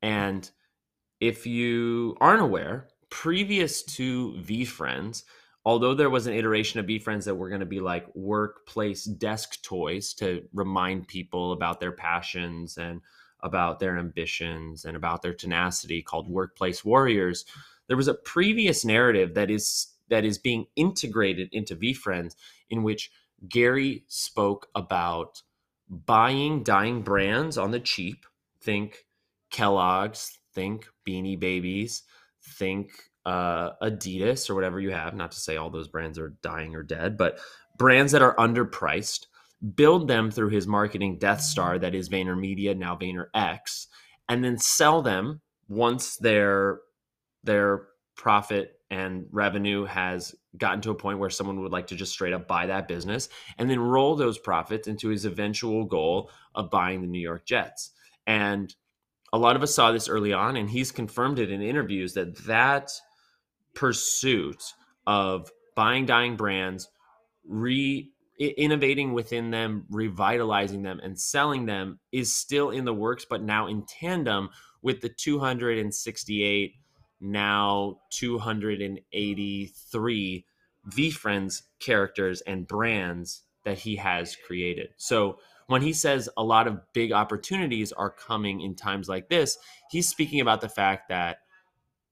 And 0.00 0.48
if 1.20 1.46
you 1.46 2.16
aren't 2.20 2.42
aware, 2.42 2.88
previous 3.10 3.82
to 3.82 4.32
VeeFriends, 4.40 5.24
although 5.64 5.94
there 5.94 6.10
was 6.10 6.26
an 6.26 6.34
iteration 6.34 6.80
of 6.80 6.86
VeeFriends 6.86 7.24
that 7.24 7.34
were 7.34 7.48
going 7.48 7.60
to 7.60 7.66
be 7.66 7.80
like 7.80 8.06
workplace 8.14 9.04
desk 9.04 9.62
toys 9.62 10.14
to 10.14 10.42
remind 10.52 11.06
people 11.08 11.52
about 11.52 11.78
their 11.78 11.92
passions 11.92 12.78
and 12.78 13.00
about 13.40 13.80
their 13.80 13.98
ambitions 13.98 14.84
and 14.84 14.96
about 14.96 15.22
their 15.22 15.34
tenacity 15.34 16.02
called 16.02 16.28
Workplace 16.28 16.84
Warriors, 16.84 17.44
there 17.92 17.96
was 17.98 18.08
a 18.08 18.14
previous 18.14 18.86
narrative 18.86 19.34
that 19.34 19.50
is 19.50 19.88
that 20.08 20.24
is 20.24 20.38
being 20.38 20.64
integrated 20.76 21.50
into 21.52 21.76
VeeFriends 21.76 22.36
in 22.70 22.82
which 22.82 23.10
Gary 23.46 24.04
spoke 24.08 24.68
about 24.74 25.42
buying 25.90 26.62
dying 26.62 27.02
brands 27.02 27.58
on 27.58 27.70
the 27.70 27.80
cheap. 27.80 28.24
Think 28.62 29.04
Kellogg's, 29.50 30.38
think 30.54 30.86
Beanie 31.06 31.38
Babies, 31.38 32.04
think 32.42 32.92
uh, 33.26 33.72
Adidas 33.82 34.48
or 34.48 34.54
whatever 34.54 34.80
you 34.80 34.92
have. 34.92 35.14
Not 35.14 35.32
to 35.32 35.40
say 35.40 35.58
all 35.58 35.68
those 35.68 35.88
brands 35.88 36.18
are 36.18 36.34
dying 36.42 36.74
or 36.74 36.82
dead, 36.82 37.18
but 37.18 37.40
brands 37.76 38.12
that 38.12 38.22
are 38.22 38.34
underpriced. 38.36 39.26
Build 39.74 40.08
them 40.08 40.30
through 40.30 40.48
his 40.48 40.66
marketing 40.66 41.18
Death 41.18 41.42
Star, 41.42 41.78
that 41.78 41.94
is 41.94 42.08
VaynerMedia, 42.08 42.74
now 42.74 42.96
VaynerX, 42.96 43.88
and 44.30 44.42
then 44.42 44.56
sell 44.56 45.02
them 45.02 45.42
once 45.68 46.16
they're 46.16 46.80
their 47.44 47.88
profit 48.16 48.78
and 48.90 49.26
revenue 49.30 49.84
has 49.84 50.34
gotten 50.56 50.82
to 50.82 50.90
a 50.90 50.94
point 50.94 51.18
where 51.18 51.30
someone 51.30 51.60
would 51.60 51.72
like 51.72 51.86
to 51.86 51.96
just 51.96 52.12
straight 52.12 52.34
up 52.34 52.46
buy 52.46 52.66
that 52.66 52.86
business 52.86 53.28
and 53.56 53.70
then 53.70 53.80
roll 53.80 54.16
those 54.16 54.38
profits 54.38 54.86
into 54.86 55.08
his 55.08 55.24
eventual 55.24 55.84
goal 55.84 56.30
of 56.54 56.70
buying 56.70 57.00
the 57.00 57.06
New 57.06 57.20
York 57.20 57.46
Jets. 57.46 57.90
And 58.26 58.74
a 59.32 59.38
lot 59.38 59.56
of 59.56 59.62
us 59.62 59.74
saw 59.74 59.92
this 59.92 60.08
early 60.08 60.32
on, 60.32 60.56
and 60.56 60.68
he's 60.68 60.92
confirmed 60.92 61.38
it 61.38 61.50
in 61.50 61.62
interviews 61.62 62.12
that 62.14 62.36
that 62.44 62.90
pursuit 63.74 64.62
of 65.06 65.50
buying 65.74 66.04
dying 66.04 66.36
brands, 66.36 66.88
re 67.46 68.10
innovating 68.38 69.12
within 69.12 69.50
them, 69.50 69.86
revitalizing 69.88 70.82
them, 70.82 71.00
and 71.02 71.18
selling 71.18 71.66
them 71.66 71.98
is 72.10 72.34
still 72.34 72.70
in 72.70 72.84
the 72.84 72.94
works, 72.94 73.24
but 73.28 73.42
now 73.42 73.68
in 73.68 73.84
tandem 73.86 74.50
with 74.82 75.00
the 75.00 75.08
268 75.08 76.74
now 77.22 78.00
283 78.10 80.44
VeeFriends 80.90 81.62
characters 81.80 82.40
and 82.42 82.66
brands 82.66 83.42
that 83.64 83.78
he 83.78 83.96
has 83.96 84.36
created. 84.46 84.88
So 84.96 85.38
when 85.66 85.82
he 85.82 85.92
says 85.92 86.28
a 86.36 86.42
lot 86.42 86.66
of 86.66 86.80
big 86.92 87.12
opportunities 87.12 87.92
are 87.92 88.10
coming 88.10 88.60
in 88.60 88.74
times 88.74 89.08
like 89.08 89.28
this, 89.28 89.56
he's 89.90 90.08
speaking 90.08 90.40
about 90.40 90.60
the 90.60 90.68
fact 90.68 91.08
that 91.08 91.38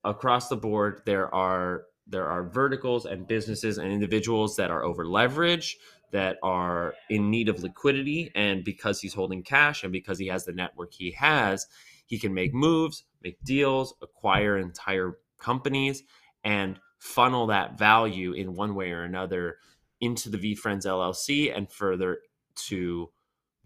across 0.05 0.49
the 0.49 0.57
board 0.57 1.03
there 1.05 1.33
are 1.35 1.83
there 2.07 2.27
are 2.27 2.49
verticals 2.49 3.05
and 3.05 3.29
businesses 3.29 3.79
and 3.79 3.93
individuals 3.93 4.57
that 4.57 4.71
are 4.71 4.83
over 4.83 5.05
leveraged 5.05 5.75
that 6.11 6.39
are 6.43 6.95
in 7.09 7.31
need 7.31 7.49
of 7.49 7.63
liquidity 7.63 8.33
and 8.35 8.65
because 8.65 9.01
he's 9.01 9.15
holding 9.15 9.43
cash 9.43 9.85
and 9.85 9.93
because 9.93 10.19
he 10.19 10.27
has 10.27 10.45
the 10.45 10.53
network 10.53 10.93
he 10.93 11.13
has 11.13 11.67
he 12.11 12.19
can 12.19 12.35
make 12.35 12.53
moves, 12.53 13.05
make 13.23 13.43
deals, 13.45 13.95
acquire 14.03 14.59
entire 14.59 15.19
companies, 15.39 16.03
and 16.43 16.81
funnel 16.99 17.47
that 17.47 17.79
value 17.79 18.33
in 18.33 18.57
one 18.57 18.75
way 18.75 18.91
or 18.91 19.05
another 19.05 19.59
into 20.01 20.29
the 20.29 20.37
VeeFriends 20.37 20.87
LLC 20.87 21.57
and 21.57 21.71
further 21.71 22.19
to 22.57 23.11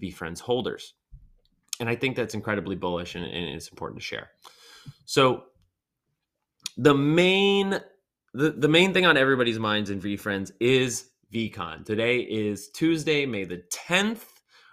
VeeFriends 0.01 0.41
holders. 0.41 0.93
And 1.81 1.89
I 1.89 1.97
think 1.97 2.17
that's 2.17 2.35
incredibly 2.35 2.77
bullish 2.77 3.15
and, 3.15 3.25
and 3.25 3.49
it's 3.49 3.69
important 3.69 4.01
to 4.01 4.05
share. 4.05 4.31
So 5.07 5.45
the 6.77 6.95
main 6.95 7.81
the, 8.35 8.51
the 8.51 8.69
main 8.69 8.93
thing 8.93 9.07
on 9.07 9.17
everybody's 9.17 9.59
minds 9.59 9.89
in 9.89 10.03
VeeFriends 10.03 10.51
is 10.61 11.09
VeeCon. 11.33 11.87
Today 11.87 12.19
is 12.19 12.69
Tuesday, 12.69 13.25
May 13.25 13.45
the 13.45 13.63
10th. 13.73 14.25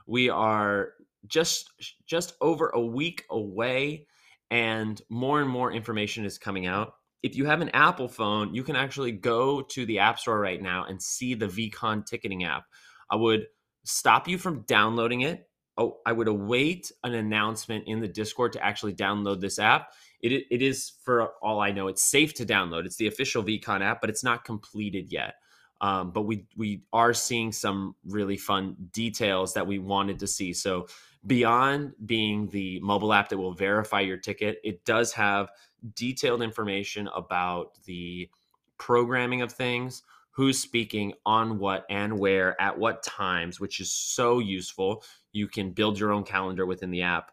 We 0.08 0.30
are 0.30 0.94
just 1.28 1.72
just 2.06 2.34
over 2.42 2.70
a 2.70 2.82
week 2.82 3.26
away 3.30 4.08
and 4.50 5.02
more 5.10 5.42
and 5.42 5.50
more 5.50 5.72
information 5.72 6.26
is 6.26 6.38
coming 6.38 6.66
out. 6.66 6.94
If 7.24 7.36
you 7.36 7.46
have 7.46 7.62
an 7.62 7.70
Apple 7.70 8.08
phone, 8.08 8.54
you 8.54 8.64
can 8.64 8.76
actually 8.76 9.12
go 9.12 9.62
to 9.62 9.86
the 9.86 10.00
App 10.00 10.20
Store 10.20 10.40
right 10.40 10.62
now 10.62 10.86
and 10.86 11.02
see 11.02 11.36
the 11.36 11.48
VeeCon 11.48 12.06
ticketing 12.06 12.44
app. 12.44 12.66
I 13.10 13.16
would 13.16 13.46
stop 13.84 14.28
you 14.28 14.38
from 14.38 14.62
downloading 14.64 15.22
it. 15.22 15.48
Oh, 15.78 16.00
I 16.06 16.12
would 16.12 16.28
await 16.28 16.92
an 17.04 17.14
announcement 17.14 17.86
in 17.88 18.02
the 18.02 18.08
Discord 18.08 18.54
to 18.54 18.66
actually 18.66 18.94
download 18.94 19.40
this 19.40 19.60
app 19.60 19.90
it, 20.22 20.46
it 20.52 20.62
is, 20.62 20.94
for 21.04 21.32
all 21.42 21.60
I 21.60 21.72
know, 21.72 21.88
it's 21.88 22.04
safe 22.04 22.34
to 22.36 22.46
download. 22.46 22.86
It's 22.86 22.98
the 22.98 23.08
official 23.08 23.44
VeeCon 23.44 23.82
app, 23.82 24.02
but 24.02 24.10
it's 24.10 24.24
not 24.24 24.46
completed 24.46 25.12
yet. 25.12 25.36
Um, 25.82 26.12
but 26.12 26.24
we 26.24 26.46
we 26.56 26.84
are 26.94 27.12
seeing 27.12 27.52
some 27.52 27.96
really 28.06 28.38
fun 28.38 28.76
details 28.92 29.56
that 29.56 29.66
we 29.66 29.80
wanted 29.80 30.20
to 30.20 30.28
see. 30.28 30.54
So 30.54 30.86
beyond 31.26 31.94
being 32.06 32.48
the 32.48 32.80
mobile 32.82 33.14
app 33.14 33.30
that 33.30 33.38
will 33.38 33.54
verify 33.54 34.00
your 34.00 34.18
ticket, 34.18 34.60
it 34.64 34.84
does 34.86 35.14
have 35.14 35.50
detailed 35.96 36.42
information 36.42 37.08
about 37.16 37.78
the 37.86 38.30
programming 38.78 39.42
of 39.42 39.52
things, 39.52 40.04
who's 40.32 40.60
speaking 40.60 41.14
on 41.26 41.60
what 41.60 41.86
and 41.90 42.18
where 42.18 42.60
at 42.60 42.78
what 42.78 43.04
times, 43.04 43.60
which 43.60 43.80
is 43.80 43.92
so 43.92 44.40
useful. 44.40 45.04
You 45.34 45.48
can 45.48 45.72
build 45.72 46.00
your 46.00 46.12
own 46.12 46.24
calendar 46.24 46.66
within 46.66 46.92
the 46.92 47.02
app 47.02 47.32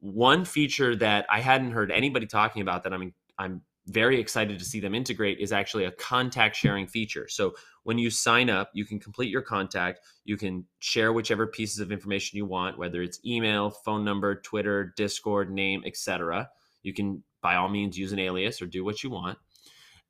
one 0.00 0.44
feature 0.44 0.94
that 0.96 1.26
I 1.28 1.40
hadn't 1.40 1.72
heard 1.72 1.90
anybody 1.90 2.26
talking 2.26 2.62
about 2.62 2.84
that 2.84 2.92
I'm 2.92 3.14
I'm 3.38 3.62
very 3.86 4.20
excited 4.20 4.58
to 4.58 4.64
see 4.64 4.80
them 4.80 4.94
integrate 4.94 5.38
is 5.38 5.52
actually 5.52 5.84
a 5.84 5.92
contact 5.92 6.56
sharing 6.56 6.86
feature. 6.86 7.28
So 7.28 7.54
when 7.84 7.98
you 7.98 8.10
sign 8.10 8.50
up, 8.50 8.70
you 8.74 8.84
can 8.84 8.98
complete 8.98 9.30
your 9.30 9.42
contact, 9.42 10.00
you 10.24 10.36
can 10.36 10.64
share 10.80 11.12
whichever 11.12 11.46
pieces 11.46 11.78
of 11.78 11.92
information 11.92 12.36
you 12.36 12.46
want, 12.46 12.78
whether 12.78 13.00
it's 13.02 13.20
email, 13.24 13.70
phone 13.70 14.04
number, 14.04 14.40
Twitter, 14.40 14.92
Discord, 14.96 15.52
name, 15.52 15.82
etc. 15.86 16.48
You 16.82 16.92
can 16.92 17.22
by 17.42 17.54
all 17.54 17.68
means 17.68 17.96
use 17.96 18.12
an 18.12 18.18
alias 18.18 18.60
or 18.60 18.66
do 18.66 18.84
what 18.84 19.04
you 19.04 19.10
want. 19.10 19.38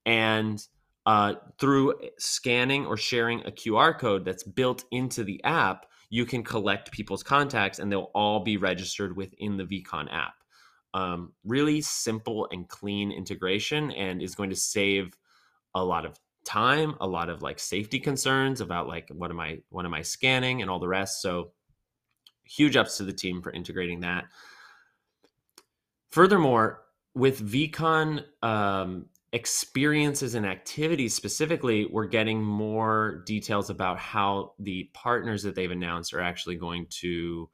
And 0.06 0.62
uh, 1.04 1.35
through 1.59 1.95
scanning 2.18 2.87
or 2.87 2.97
sharing 2.97 3.40
a 3.40 3.50
QR 3.50 3.99
code 3.99 4.25
that's 4.25 4.42
built 4.42 4.85
into 4.90 5.23
the 5.23 5.42
app, 5.45 5.87
you 6.09 6.25
can 6.25 6.42
collect 6.42 6.92
people's 6.92 7.23
contacts 7.23 7.78
and 7.78 7.92
they'll 7.92 8.11
all 8.14 8.40
be 8.40 8.56
registered 8.56 9.16
within 9.16 9.56
the 9.56 9.64
VeeCon 9.64 10.11
app. 10.12 10.36
Um, 10.97 11.33
really 11.45 11.83
simple 11.83 12.49
and 12.50 12.67
clean 12.67 13.12
integration 13.12 13.91
and 13.91 14.23
is 14.23 14.35
going 14.35 14.49
to 14.49 14.57
save 14.57 15.12
a 15.75 15.85
lot 15.85 16.07
of 16.07 16.19
time, 16.47 16.95
a 17.00 17.07
lot 17.07 17.29
of 17.29 17.43
like 17.43 17.59
safety 17.59 17.99
concerns 17.99 18.62
about 18.62 18.88
like 18.88 19.11
what 19.11 19.31
am 19.31 19.38
I 19.38 19.59
what 19.69 19.85
am 19.85 19.93
I 19.93 20.00
scanning 20.00 20.62
and 20.62 20.71
all 20.71 20.79
the 20.79 20.88
rest. 20.88 21.21
So 21.21 21.50
huge 22.45 22.76
ups 22.76 22.97
to 22.97 23.05
the 23.05 23.12
team 23.12 23.43
for 23.43 23.53
integrating 23.53 24.00
that. 24.00 24.25
Furthermore, 26.11 26.83
with 27.15 27.47
VeeCon 27.47 28.25
um, 28.43 29.07
experiences 29.33 30.35
and 30.35 30.47
activities 30.47 31.15
specifically, 31.15 31.85
we're 31.85 32.07
getting 32.07 32.43
more 32.43 33.23
details 33.26 33.69
about 33.69 33.99
how 33.99 34.55
the 34.59 34.88
partners 34.95 35.43
that 35.43 35.55
they've 35.55 35.71
announced 35.71 36.15
are 36.15 36.23
actually 36.23 36.57
going 36.57 36.87
to 37.03 37.50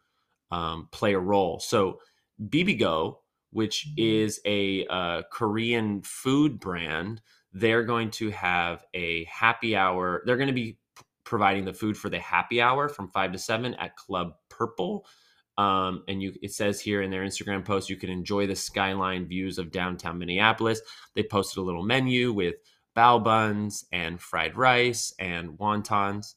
um, 0.53 0.89
play 0.93 1.15
a 1.15 1.19
role. 1.19 1.59
So, 1.59 1.99
Bibigo, 2.41 3.17
which 3.53 3.87
is 3.97 4.41
a 4.45 4.87
uh, 4.87 5.23
Korean 5.31 6.03
food 6.03 6.59
brand, 6.59 7.21
they're 7.53 7.85
going 7.85 8.11
to 8.13 8.31
have 8.31 8.85
a 8.95 9.25
happy 9.25 9.77
hour. 9.77 10.23
They're 10.25 10.37
going 10.39 10.49
to 10.49 10.55
be 10.55 10.79
providing 11.25 11.65
the 11.65 11.75
food 11.75 11.97
for 11.97 12.09
the 12.09 12.19
happy 12.19 12.61
hour 12.61 12.89
from 12.89 13.09
five 13.09 13.33
to 13.33 13.39
seven 13.39 13.75
at 13.75 13.97
Club 13.97 14.35
Purple. 14.49 15.07
Um, 15.59 16.03
and 16.09 16.23
you, 16.23 16.33
it 16.43 16.53
says 16.53 16.81
here 16.81 17.03
in 17.03 17.11
their 17.11 17.23
Instagram 17.23 17.65
post, 17.65 17.91
you 17.91 17.97
can 17.97 18.09
enjoy 18.11 18.47
the 18.47 18.57
skyline 18.57 19.27
views 19.27 19.59
of 19.59 19.71
downtown 19.71 20.19
Minneapolis. 20.19 20.81
They 21.15 21.23
posted 21.23 21.59
a 21.59 21.63
little 21.63 21.85
menu 21.85 22.33
with 22.33 22.55
bao 22.97 23.23
buns 23.23 23.85
and 23.93 24.21
fried 24.21 24.57
rice 24.57 25.15
and 25.19 25.59
wontons. 25.59 26.35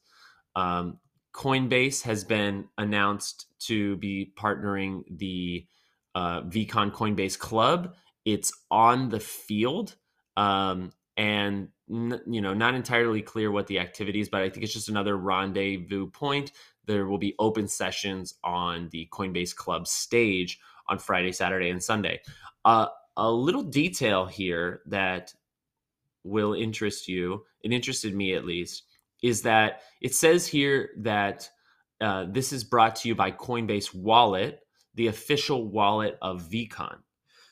Um, 0.54 0.98
Coinbase 1.34 2.02
has 2.02 2.24
been 2.24 2.66
announced 2.78 3.46
to 3.60 3.96
be 3.96 4.32
partnering 4.38 5.02
the 5.10 5.66
uh, 6.16 6.42
VeeCon 6.44 6.92
Coinbase 6.92 7.38
Club. 7.38 7.94
It's 8.26 8.52
on 8.72 9.10
the 9.10 9.20
field, 9.20 9.96
um, 10.36 10.92
and 11.16 11.68
n- 11.90 12.22
you 12.28 12.42
know, 12.42 12.54
not 12.54 12.74
entirely 12.74 13.22
clear 13.22 13.52
what 13.52 13.68
the 13.68 13.80
activities, 13.80 14.30
but 14.30 14.42
I 14.42 14.50
think 14.50 14.64
it's 14.64 14.74
just 14.74 14.90
another 14.90 15.16
rendezvous 15.18 16.10
point 16.10 16.52
there 16.86 17.06
will 17.06 17.18
be 17.18 17.36
open 17.38 17.68
sessions 17.68 18.34
on 18.44 18.90
the 18.90 19.08
Coinbase 19.12 19.56
Club 19.56 19.88
stage 19.88 20.60
on 20.88 20.98
Friday, 20.98 21.32
Saturday, 21.32 21.70
and 21.70 21.82
Sunday. 21.82 22.20
Uh, 22.64 22.88
a 23.16 23.30
little 23.30 23.64
detail 23.64 24.26
here 24.26 24.82
that 24.88 25.34
will 26.24 26.54
interest 26.54 27.08
you, 27.08 27.44
it 27.62 27.72
interested 27.72 28.14
me 28.14 28.34
at 28.34 28.44
least, 28.46 28.84
is 29.22 29.42
that 29.42 29.82
it 30.02 30.14
says 30.14 30.46
here 30.46 30.90
that 30.98 31.50
uh, 32.00 32.26
this 32.30 32.52
is 32.52 32.64
brought 32.64 32.96
to 32.96 33.08
you 33.08 33.16
by 33.16 33.30
Coinbase 33.32 33.94
Wallet, 33.94 34.60
the 34.96 35.06
official 35.06 35.66
wallet 35.66 36.18
of 36.20 36.42
VeeCon. 36.42 36.96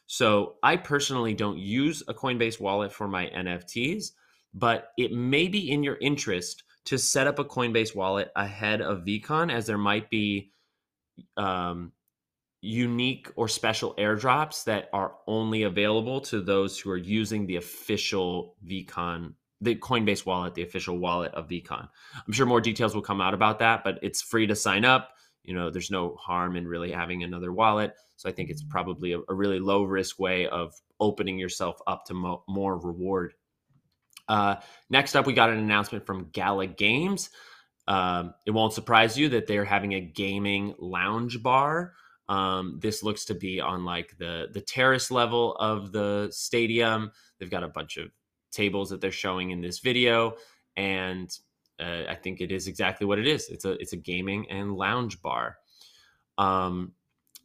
So 0.07 0.57
I 0.63 0.77
personally 0.77 1.35
don't 1.35 1.59
use 1.59 2.03
a 2.09 2.15
Coinbase 2.15 2.61
wallet 2.61 2.93
for 2.93 3.09
my 3.09 3.27
NFTs, 3.27 4.13
but 4.53 4.89
it 4.99 5.13
may 5.13 5.49
be 5.49 5.71
in 5.71 5.83
your 5.83 5.97
interest 6.01 6.65
to 6.87 6.99
set 6.99 7.27
up 7.27 7.39
a 7.39 7.45
Coinbase 7.45 7.95
wallet 7.95 8.31
ahead 8.37 8.83
of 8.83 9.05
VeeCon, 9.05 9.53
as 9.53 9.67
there 9.67 9.79
might 9.79 10.11
be 10.11 10.51
um, 11.37 11.93
unique 12.61 13.31
or 13.37 13.49
special 13.49 13.95
airdrops 13.97 14.65
that 14.65 14.89
are 14.93 15.15
only 15.27 15.63
available 15.63 16.21
to 16.21 16.41
those 16.41 16.79
who 16.79 16.91
are 16.91 16.97
using 16.97 17.47
the 17.47 17.57
official 17.57 18.57
VeeCon, 18.67 19.35
the 19.61 19.77
Coinbase 19.77 20.27
wallet, 20.27 20.55
the 20.55 20.63
official 20.63 20.99
wallet 20.99 21.33
of 21.35 21.49
VeeCon. 21.49 21.89
I'm 22.27 22.33
sure 22.33 22.47
more 22.47 22.61
details 22.61 22.95
will 22.95 23.03
come 23.03 23.21
out 23.21 23.35
about 23.35 23.59
that, 23.61 23.85
but 23.85 23.99
it's 24.03 24.23
free 24.23 24.47
to 24.47 24.57
sign 24.57 24.85
up. 24.85 25.14
You 25.45 25.55
know, 25.55 25.71
there's 25.71 25.91
no 25.91 26.17
harm 26.17 26.57
in 26.57 26.67
really 26.67 26.91
having 26.91 27.23
another 27.23 27.53
wallet. 27.53 27.95
So 28.17 28.29
I 28.29 28.33
think 28.33 28.51
it's 28.51 28.63
probably 28.63 29.13
a, 29.13 29.21
a 29.29 29.35
really 29.35 29.61
low 29.61 29.85
risk 29.85 30.19
way 30.19 30.49
of 30.49 30.73
opening 31.01 31.39
yourself 31.39 31.81
up 31.87 32.05
to 32.07 32.15
mo- 32.15 32.45
more 32.49 32.79
reward 32.79 33.35
uh, 34.29 34.57
next 34.91 35.15
up, 35.15 35.27
we 35.27 35.33
got 35.33 35.51
an 35.51 35.59
announcement 35.59 36.07
from 36.07 36.31
Gala 36.33 36.67
Games. 36.67 37.31
Um, 37.87 38.35
it 38.47 38.53
won't 38.53 38.73
surprise 38.73 39.19
you 39.19 39.31
that 39.31 39.47
they're 39.47 39.65
having 39.65 39.93
a 39.93 40.01
gaming 40.01 40.75
lounge 40.79 41.43
bar. 41.43 41.93
Um, 42.29 42.79
this 42.81 43.03
looks 43.03 43.27
to 43.27 43.35
be 43.35 43.61
on 43.61 43.85
like 43.85 44.17
the 44.19 44.49
the 44.51 44.63
terrace 44.63 45.11
level 45.11 45.55
of 45.57 45.93
the 45.93 46.29
stadium. 46.31 47.13
They've 47.39 47.51
got 47.51 47.65
a 47.65 47.69
bunch 47.69 47.99
of 47.99 48.09
tables 48.51 48.89
that 48.91 49.03
they're 49.03 49.13
showing 49.13 49.51
in 49.51 49.61
this 49.61 49.81
video, 49.81 50.37
and 50.75 51.31
uh, 51.81 52.05
I 52.09 52.15
think 52.15 52.41
it 52.41 52.53
is 52.53 52.67
exactly 52.67 53.07
what 53.07 53.19
it 53.19 53.27
is. 53.27 53.49
It's 53.49 53.65
a 53.65 53.73
it's 53.73 53.93
a 53.93 53.99
gaming 53.99 54.51
and 54.51 54.77
lounge 54.77 55.21
bar. 55.23 55.57
Um, 56.39 56.93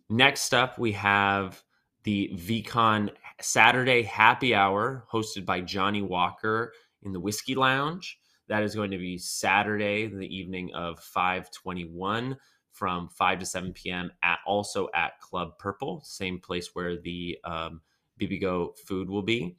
next 0.10 0.54
up, 0.54 0.78
we 0.78 0.92
have 0.94 1.64
the 2.04 2.32
VeeCon 2.36 3.10
Saturday 3.42 4.04
happy 4.04 4.56
hour 4.56 5.06
hosted 5.12 5.46
by 5.46 5.62
Johnnie 5.62 6.02
Walker 6.02 6.74
in 7.04 7.12
the 7.12 7.20
Whiskey 7.20 7.56
Lounge. 7.56 8.20
That 8.48 8.64
is 8.64 8.76
going 8.76 8.92
to 8.92 8.98
be 8.98 9.18
Saturday, 9.18 10.08
the 10.08 10.36
evening 10.36 10.72
of 10.74 11.00
521 11.00 12.36
from 12.72 13.10
5 13.10 13.40
to 13.40 13.46
7 13.46 13.74
p.m. 13.74 14.12
at 14.24 14.40
also 14.46 14.88
at 14.96 15.20
Club 15.20 15.58
Purple, 15.60 16.02
same 16.04 16.40
place 16.40 16.70
where 16.74 16.98
the 16.98 17.38
um, 17.44 17.82
Bibigo 18.20 18.78
food 18.78 19.10
will 19.10 19.22
be. 19.22 19.56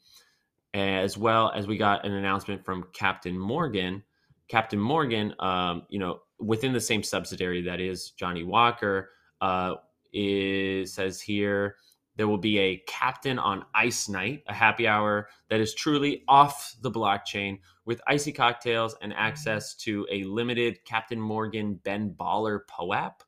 As 0.73 1.19
well 1.19 1.53
as 1.55 1.67
we 1.67 1.77
got 1.77 2.07
an 2.07 2.13
announcement 2.13 2.65
from 2.65 2.87
Captain 2.93 3.39
Morgan. 3.39 4.03
Captain 4.51 4.81
Morgan, 4.81 5.33
um, 5.39 5.85
you 5.89 6.01
know, 6.01 6.23
within 6.41 6.73
the 6.73 6.81
same 6.81 7.05
subsidiary 7.05 7.63
that 7.63 7.79
is 7.79 8.11
Johnnie 8.11 8.43
Walker, 8.43 9.11
uh, 9.41 9.75
is 10.13 10.93
says 10.93 11.21
here 11.21 11.77
there 12.17 12.27
will 12.27 12.37
be 12.37 12.59
a 12.59 12.83
captain 12.89 13.39
on 13.39 13.65
ice 13.77 14.09
night, 14.09 14.43
a 14.49 14.53
happy 14.53 14.89
hour 14.89 15.29
that 15.49 15.61
is 15.61 15.73
truly 15.75 16.25
off 16.27 16.75
the 16.83 16.91
blockchain 16.91 17.61
with 17.85 18.03
icy 18.09 18.33
cocktails 18.33 18.97
and 19.03 19.15
access 19.15 19.77
to 19.77 20.05
a 20.11 20.25
limited 20.25 20.85
Captain 20.85 21.21
Morgan 21.21 21.81
Ben 21.85 22.13
Baller 22.19 22.67
POAP 22.67 23.23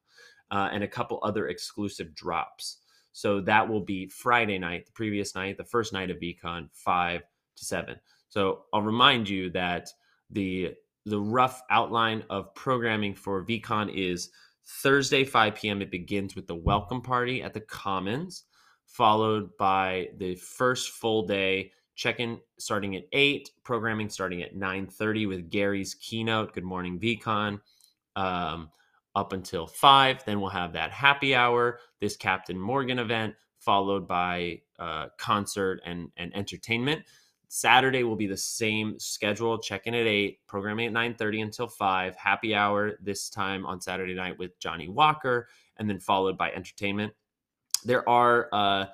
uh, 0.50 0.71
and 0.73 0.83
a 0.83 0.88
couple 0.88 1.21
other 1.23 1.47
exclusive 1.47 2.14
drops. 2.17 2.79
So 3.12 3.41
that 3.43 3.67
will 3.67 3.85
be 3.85 4.09
Friday 4.09 4.59
night, 4.59 4.87
the 4.87 4.93
previous 4.93 5.37
night, 5.37 5.57
the 5.57 5.64
first 5.64 5.93
night 5.93 6.11
of 6.11 6.19
VeeCon, 6.19 6.69
5 6.73 7.23
to 7.57 7.64
7. 7.64 7.97
So 8.29 8.64
I'll 8.73 8.83
remind 8.83 9.29
you 9.29 9.50
that 9.50 9.88
the 10.31 10.75
the 11.04 11.21
rough 11.21 11.62
outline 11.71 12.25
of 12.30 12.54
programming 12.54 13.14
for 13.14 13.44
VeeCon 13.44 13.92
is 13.94 14.30
Thursday, 14.64 15.25
5 15.25 15.54
p.m. 15.54 15.82
It 15.82 15.90
begins 15.90 16.37
with 16.37 16.47
the 16.47 16.54
welcome 16.54 17.02
party 17.02 17.42
at 17.42 17.54
the 17.54 17.61
Commons 17.61 18.44
followed 18.92 19.56
by 19.56 20.09
the 20.18 20.35
first 20.35 20.90
full 20.90 21.26
day 21.26 21.73
check-in 21.94 22.38
starting 22.59 22.94
at 22.94 23.04
8 23.12 23.50
programming 23.64 24.09
starting 24.09 24.42
at 24.42 24.54
9.30 24.54 25.28
with 25.28 25.50
gary's 25.50 25.94
keynote 25.94 26.52
good 26.52 26.64
morning 26.64 26.99
veecon 26.99 27.59
um, 28.16 28.71
up 29.14 29.32
until 29.32 29.66
5 29.66 30.25
then 30.25 30.40
we'll 30.40 30.50
have 30.50 30.75
that 30.75 30.90
happy 30.90 31.35
hour 31.35 31.78
this 32.00 32.16
captain 32.16 32.59
morgan 32.59 32.99
event 32.99 33.35
followed 33.59 34.06
by 34.06 34.61
uh, 34.78 35.06
concert 35.18 35.80
and, 35.87 36.11
and 36.16 36.35
entertainment 36.37 37.02
saturday 37.52 38.02
will 38.02 38.16
be 38.16 38.26
the 38.26 38.37
same 38.37 38.99
schedule 38.99 39.59
check-in 39.59 39.94
at 39.94 40.06
8 40.06 40.38
programming 40.47 40.87
at 40.87 40.92
9.30 40.92 41.42
until 41.42 41.68
5 41.68 42.16
happy 42.16 42.54
hour 42.54 42.92
this 43.02 43.28
time 43.28 43.66
on 43.66 43.80
saturday 43.80 44.14
night 44.14 44.38
with 44.38 44.59
johnnie 44.59 44.88
walker 44.88 45.49
and 45.76 45.88
then 45.88 46.00
followed 46.00 46.38
by 46.38 46.50
entertainment 46.52 47.12
there 47.85 48.09
are 48.09 48.49
uh, 48.52 48.87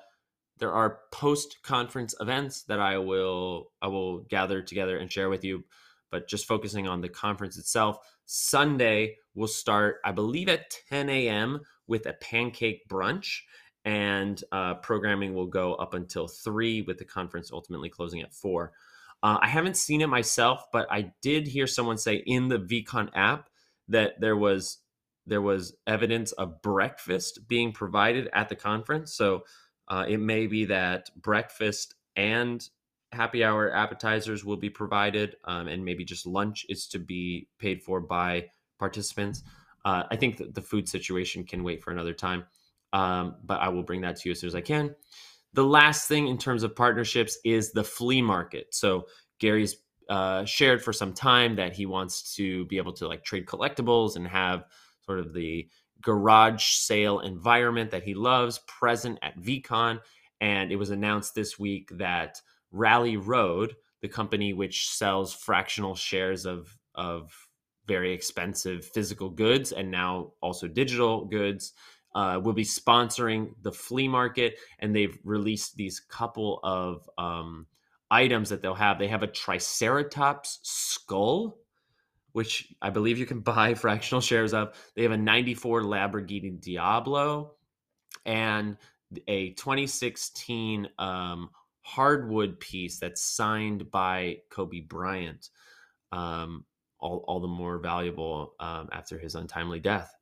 there 0.59 0.73
are 0.73 0.99
post 1.11 1.57
conference 1.63 2.13
events 2.19 2.63
that 2.63 2.79
I 2.79 2.97
will 2.97 3.71
I 3.81 3.87
will 3.87 4.19
gather 4.19 4.61
together 4.61 4.97
and 4.97 5.11
share 5.11 5.29
with 5.29 5.43
you. 5.43 5.63
But 6.11 6.27
just 6.27 6.47
focusing 6.47 6.87
on 6.87 7.01
the 7.01 7.09
conference 7.09 7.57
itself, 7.57 7.99
Sunday 8.25 9.17
will 9.35 9.47
start, 9.47 9.97
I 10.03 10.11
believe, 10.11 10.49
at 10.49 10.73
10 10.89 11.07
a.m. 11.07 11.61
with 11.87 12.07
a 12.07 12.13
pancake 12.13 12.89
brunch, 12.89 13.41
and 13.85 14.43
uh, 14.51 14.75
programming 14.75 15.33
will 15.33 15.47
go 15.47 15.73
up 15.75 15.93
until 15.93 16.27
three, 16.27 16.81
with 16.81 16.97
the 16.97 17.05
conference 17.05 17.51
ultimately 17.51 17.89
closing 17.89 18.21
at 18.21 18.33
four. 18.33 18.73
Uh, 19.21 19.37
I 19.41 19.47
haven't 19.47 19.77
seen 19.77 20.01
it 20.01 20.07
myself, 20.07 20.65
but 20.71 20.87
I 20.91 21.11
did 21.21 21.47
hear 21.47 21.67
someone 21.67 21.97
say 21.97 22.15
in 22.25 22.47
the 22.47 22.59
VeeCon 22.59 23.09
app 23.13 23.49
that 23.87 24.19
there 24.19 24.37
was 24.37 24.79
there 25.25 25.41
was 25.41 25.75
evidence 25.85 26.31
of 26.31 26.61
breakfast 26.61 27.47
being 27.47 27.71
provided 27.71 28.29
at 28.33 28.49
the 28.49 28.55
conference. 28.55 29.13
So 29.13 29.43
uh, 29.87 30.05
it 30.07 30.17
may 30.17 30.47
be 30.47 30.65
that 30.65 31.09
breakfast 31.15 31.93
and 32.15 32.67
happy 33.11 33.43
hour 33.43 33.71
appetizers 33.71 34.43
will 34.43 34.57
be 34.57 34.69
provided, 34.69 35.35
um, 35.45 35.67
and 35.67 35.85
maybe 35.85 36.03
just 36.05 36.25
lunch 36.25 36.65
is 36.69 36.87
to 36.87 36.99
be 36.99 37.47
paid 37.59 37.83
for 37.83 37.99
by 37.99 38.47
participants. 38.79 39.43
Uh, 39.85 40.03
I 40.09 40.15
think 40.15 40.37
that 40.37 40.55
the 40.55 40.61
food 40.61 40.87
situation 40.89 41.43
can 41.43 41.63
wait 41.63 41.83
for 41.83 41.91
another 41.91 42.13
time, 42.13 42.45
um, 42.93 43.35
but 43.43 43.61
I 43.61 43.69
will 43.69 43.83
bring 43.83 44.01
that 44.01 44.17
to 44.17 44.29
you 44.29 44.31
as 44.31 44.39
soon 44.39 44.47
as 44.49 44.55
I 44.55 44.61
can. 44.61 44.95
The 45.53 45.63
last 45.63 46.07
thing 46.07 46.27
in 46.27 46.37
terms 46.37 46.63
of 46.63 46.75
partnerships 46.75 47.37
is 47.43 47.71
the 47.71 47.83
flea 47.83 48.21
market. 48.21 48.67
So 48.73 49.07
Gary's 49.39 49.77
uh, 50.09 50.43
shared 50.45 50.83
for 50.83 50.93
some 50.93 51.13
time 51.13 51.55
that 51.55 51.73
he 51.73 51.85
wants 51.85 52.35
to 52.35 52.65
be 52.65 52.77
able 52.77 52.93
to 52.93 53.07
like 53.07 53.23
trade 53.23 53.45
collectibles 53.45 54.15
and 54.15 54.27
have 54.27 54.65
sort 55.01 55.19
of 55.19 55.33
the 55.33 55.67
garage 56.01 56.63
sale 56.63 57.19
environment 57.19 57.91
that 57.91 58.03
he 58.03 58.13
loves 58.13 58.59
present 58.67 59.19
at 59.21 59.39
VeeCon. 59.39 59.99
And 60.41 60.71
it 60.71 60.77
was 60.77 60.89
announced 60.89 61.35
this 61.35 61.59
week 61.59 61.89
that 61.97 62.41
Rally 62.71 63.17
Road, 63.17 63.75
the 64.01 64.07
company 64.07 64.53
which 64.53 64.89
sells 64.89 65.33
fractional 65.33 65.95
shares 65.95 66.45
of, 66.45 66.75
of 66.95 67.31
very 67.87 68.13
expensive 68.13 68.85
physical 68.85 69.29
goods 69.29 69.71
and 69.71 69.91
now 69.91 70.31
also 70.41 70.67
digital 70.67 71.25
goods, 71.25 71.73
uh, 72.15 72.39
will 72.43 72.53
be 72.53 72.63
sponsoring 72.63 73.53
the 73.61 73.71
flea 73.71 74.07
market. 74.07 74.57
And 74.79 74.95
they've 74.95 75.17
released 75.23 75.75
these 75.75 75.99
couple 75.99 76.59
of 76.63 77.09
um, 77.17 77.67
items 78.11 78.49
that 78.49 78.61
they'll 78.61 78.73
have. 78.73 78.99
They 78.99 79.07
have 79.07 79.23
a 79.23 79.27
Triceratops 79.27 80.59
skull 80.63 81.57
which 82.31 82.73
I 82.81 82.89
believe 82.89 83.17
you 83.17 83.25
can 83.25 83.39
buy 83.55 83.73
fractional 83.73 84.21
shares 84.21 84.53
of. 84.53 84.75
They 84.95 85.03
have 85.03 85.11
a 85.11 85.17
94 85.17 85.81
Lamborghini 85.83 86.59
Diablo 86.59 87.53
and 88.25 88.77
a 89.27 89.51
2016 89.51 90.87
um, 90.99 91.49
hardwood 91.81 92.59
piece 92.59 92.99
that's 92.99 93.21
signed 93.21 93.89
by 93.91 94.37
Kobe 94.49 94.81
Bryant. 94.81 95.49
Um, 96.11 96.65
all, 96.99 97.23
all 97.27 97.39
the 97.39 97.47
more 97.47 97.77
valuable 97.77 98.55
um, 98.59 98.89
after 98.91 99.17
his 99.17 99.35
untimely 99.35 99.79
death. 99.79 100.13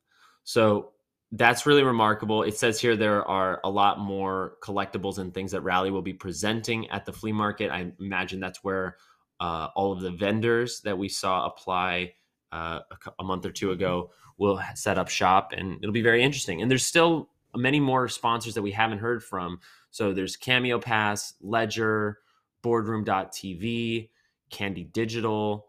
So 0.43 0.91
that's 1.31 1.65
really 1.65 1.83
remarkable. 1.83 2.43
It 2.43 2.57
says 2.57 2.79
here 2.79 2.95
there 2.95 3.25
are 3.27 3.59
a 3.63 3.69
lot 3.69 3.99
more 3.99 4.55
collectibles 4.63 5.17
and 5.17 5.33
things 5.33 5.51
that 5.51 5.61
Rally 5.61 5.91
will 5.91 6.01
be 6.01 6.13
presenting 6.13 6.89
at 6.89 7.05
the 7.05 7.11
flea 7.11 7.33
market. 7.33 7.69
I 7.69 7.91
imagine 7.99 8.39
that's 8.39 8.63
where 8.63 8.97
uh, 9.39 9.67
all 9.75 9.91
of 9.91 10.01
the 10.01 10.11
vendors 10.11 10.81
that 10.81 10.97
we 10.97 11.09
saw 11.09 11.45
apply 11.45 12.13
uh, 12.51 12.79
a, 12.91 13.11
a, 13.19 13.23
month 13.23 13.45
or 13.45 13.51
two 13.51 13.71
ago 13.71 14.11
will 14.37 14.59
set 14.73 14.97
up 14.97 15.09
shop 15.09 15.51
and 15.55 15.77
it'll 15.81 15.91
be 15.91 16.01
very 16.01 16.23
interesting. 16.23 16.61
And 16.61 16.71
there's 16.71 16.85
still 16.85 17.29
many 17.55 17.79
more 17.79 18.07
sponsors 18.07 18.53
that 18.53 18.61
we 18.61 18.71
haven't 18.71 18.99
heard 18.99 19.23
from. 19.23 19.59
So 19.91 20.13
there's 20.13 20.37
Cameo 20.37 20.79
Pass, 20.79 21.33
Ledger, 21.41 22.19
Boardroom.tv, 22.61 24.09
Candy 24.49 24.83
Digital, 24.85 25.67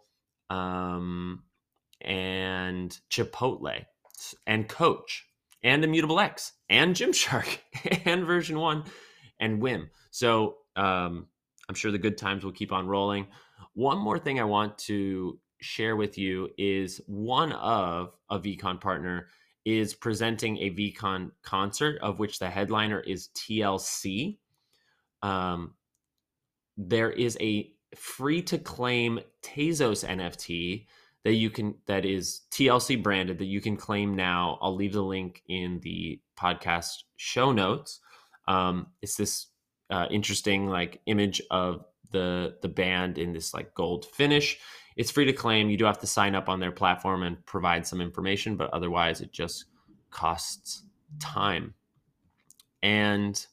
um, 0.50 1.42
and 2.00 2.98
Chipotle, 3.10 3.84
and 4.46 4.68
Coach, 4.68 5.27
and 5.62 5.84
Immutable 5.84 6.20
X, 6.20 6.52
and 6.68 6.94
Gymshark, 6.94 7.58
and 8.04 8.24
Version 8.24 8.58
1, 8.58 8.84
and 9.40 9.62
Wim. 9.62 9.88
So 10.10 10.56
um, 10.76 11.26
I'm 11.68 11.74
sure 11.74 11.90
the 11.90 11.98
good 11.98 12.18
times 12.18 12.44
will 12.44 12.52
keep 12.52 12.72
on 12.72 12.86
rolling. 12.86 13.26
One 13.74 13.98
more 13.98 14.18
thing 14.18 14.40
I 14.40 14.44
want 14.44 14.78
to 14.78 15.38
share 15.60 15.96
with 15.96 16.18
you 16.18 16.48
is 16.56 17.00
one 17.06 17.52
of 17.52 18.16
a 18.30 18.38
VeeCon 18.38 18.80
partner 18.80 19.26
is 19.64 19.94
presenting 19.94 20.56
a 20.58 20.70
VeeCon 20.70 21.30
concert 21.42 21.98
of 22.00 22.18
which 22.18 22.38
the 22.38 22.48
headliner 22.48 23.00
is 23.00 23.28
TLC. 23.36 24.38
Um, 25.22 25.74
there 26.76 27.10
is 27.10 27.36
a 27.40 27.70
free 27.96 28.40
to 28.42 28.58
claim 28.58 29.20
Tezos 29.42 30.06
NFT 30.08 30.86
that 31.28 31.34
you 31.34 31.50
can 31.50 31.74
that 31.84 32.06
is 32.06 32.40
TLC 32.50 33.02
branded 33.02 33.38
that 33.38 33.44
you 33.44 33.60
can 33.60 33.76
claim 33.76 34.16
now. 34.16 34.58
I'll 34.62 34.74
leave 34.74 34.94
the 34.94 35.02
link 35.02 35.42
in 35.46 35.78
the 35.80 36.18
podcast 36.38 37.02
show 37.16 37.52
notes. 37.52 38.00
Um, 38.46 38.86
it's 39.02 39.16
this 39.16 39.48
uh, 39.90 40.06
interesting 40.10 40.68
like 40.68 41.02
image 41.04 41.42
of 41.50 41.84
the 42.12 42.56
the 42.62 42.68
band 42.68 43.18
in 43.18 43.34
this 43.34 43.52
like 43.52 43.74
gold 43.74 44.06
finish. 44.06 44.58
It's 44.96 45.10
free 45.10 45.26
to 45.26 45.34
claim. 45.34 45.68
You 45.68 45.76
do 45.76 45.84
have 45.84 45.98
to 45.98 46.06
sign 46.06 46.34
up 46.34 46.48
on 46.48 46.60
their 46.60 46.72
platform 46.72 47.22
and 47.22 47.44
provide 47.44 47.86
some 47.86 48.00
information, 48.00 48.56
but 48.56 48.70
otherwise 48.72 49.20
it 49.20 49.30
just 49.30 49.66
costs 50.10 50.82
time. 51.20 51.74
And 52.82 53.46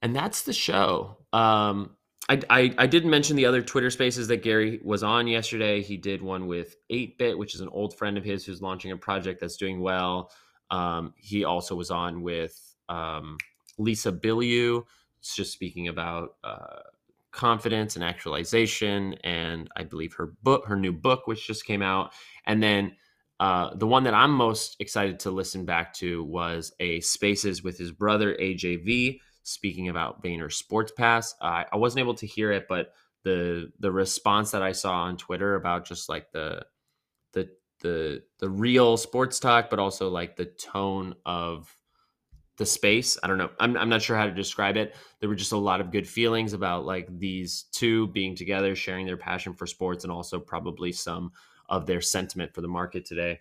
and 0.00 0.14
that's 0.14 0.44
the 0.44 0.52
show. 0.52 1.16
Um, 1.32 1.96
I, 2.28 2.40
I, 2.48 2.74
I 2.78 2.86
didn't 2.86 3.10
mention 3.10 3.36
the 3.36 3.46
other 3.46 3.60
Twitter 3.60 3.90
spaces 3.90 4.28
that 4.28 4.42
Gary 4.42 4.80
was 4.82 5.02
on 5.02 5.26
yesterday. 5.26 5.82
He 5.82 5.96
did 5.96 6.22
one 6.22 6.46
with 6.46 6.76
8bit, 6.90 7.36
which 7.36 7.54
is 7.54 7.60
an 7.60 7.68
old 7.68 7.96
friend 7.96 8.16
of 8.16 8.24
his 8.24 8.44
who's 8.44 8.62
launching 8.62 8.92
a 8.92 8.96
project 8.96 9.40
that's 9.40 9.56
doing 9.56 9.80
well. 9.80 10.30
Um, 10.70 11.12
he 11.16 11.44
also 11.44 11.74
was 11.74 11.90
on 11.90 12.22
with 12.22 12.58
um, 12.88 13.36
Lisa 13.78 14.10
Bilyeu, 14.10 14.84
it's 15.18 15.34
just 15.34 15.52
speaking 15.52 15.88
about 15.88 16.36
uh, 16.42 16.80
confidence 17.30 17.96
and 17.96 18.04
actualization, 18.04 19.14
and 19.24 19.68
I 19.76 19.84
believe 19.84 20.14
her 20.14 20.34
book, 20.42 20.66
her 20.66 20.76
new 20.76 20.92
book, 20.92 21.26
which 21.26 21.46
just 21.46 21.64
came 21.64 21.82
out, 21.82 22.12
and 22.46 22.62
then 22.62 22.96
uh, 23.40 23.74
the 23.74 23.86
one 23.86 24.04
that 24.04 24.14
I'm 24.14 24.30
most 24.30 24.76
excited 24.80 25.20
to 25.20 25.30
listen 25.30 25.64
back 25.64 25.92
to 25.94 26.22
was 26.22 26.72
a 26.78 27.00
Spaces 27.00 27.62
with 27.62 27.76
his 27.78 27.90
brother 27.90 28.36
AJV, 28.40 29.18
speaking 29.44 29.88
about 29.88 30.22
Vayner 30.22 30.52
Sports 30.52 30.92
Pass. 30.96 31.34
Uh, 31.40 31.64
I 31.72 31.76
wasn't 31.76 32.00
able 32.00 32.14
to 32.14 32.26
hear 32.26 32.50
it, 32.50 32.66
but 32.68 32.92
the 33.22 33.70
the 33.78 33.92
response 33.92 34.50
that 34.50 34.62
I 34.62 34.72
saw 34.72 35.04
on 35.04 35.16
Twitter 35.16 35.54
about 35.54 35.86
just 35.86 36.08
like 36.08 36.32
the 36.32 36.66
the 37.32 37.48
the 37.80 38.22
the 38.38 38.50
real 38.50 38.96
sports 38.96 39.38
talk, 39.38 39.70
but 39.70 39.78
also 39.78 40.08
like 40.08 40.36
the 40.36 40.46
tone 40.46 41.14
of 41.24 41.74
the 42.56 42.66
space. 42.66 43.18
I 43.22 43.26
don't 43.26 43.38
know. 43.38 43.50
I'm, 43.58 43.76
I'm 43.76 43.88
not 43.88 44.02
sure 44.02 44.16
how 44.16 44.26
to 44.26 44.32
describe 44.32 44.76
it. 44.76 44.94
There 45.20 45.28
were 45.28 45.34
just 45.34 45.52
a 45.52 45.56
lot 45.56 45.80
of 45.80 45.90
good 45.90 46.08
feelings 46.08 46.52
about 46.52 46.86
like 46.86 47.08
these 47.18 47.64
two 47.72 48.08
being 48.08 48.36
together, 48.36 48.76
sharing 48.76 49.06
their 49.06 49.16
passion 49.16 49.54
for 49.54 49.66
sports, 49.66 50.04
and 50.04 50.12
also 50.12 50.38
probably 50.38 50.92
some 50.92 51.32
of 51.68 51.86
their 51.86 52.00
sentiment 52.00 52.54
for 52.54 52.60
the 52.60 52.68
market 52.68 53.04
today. 53.04 53.40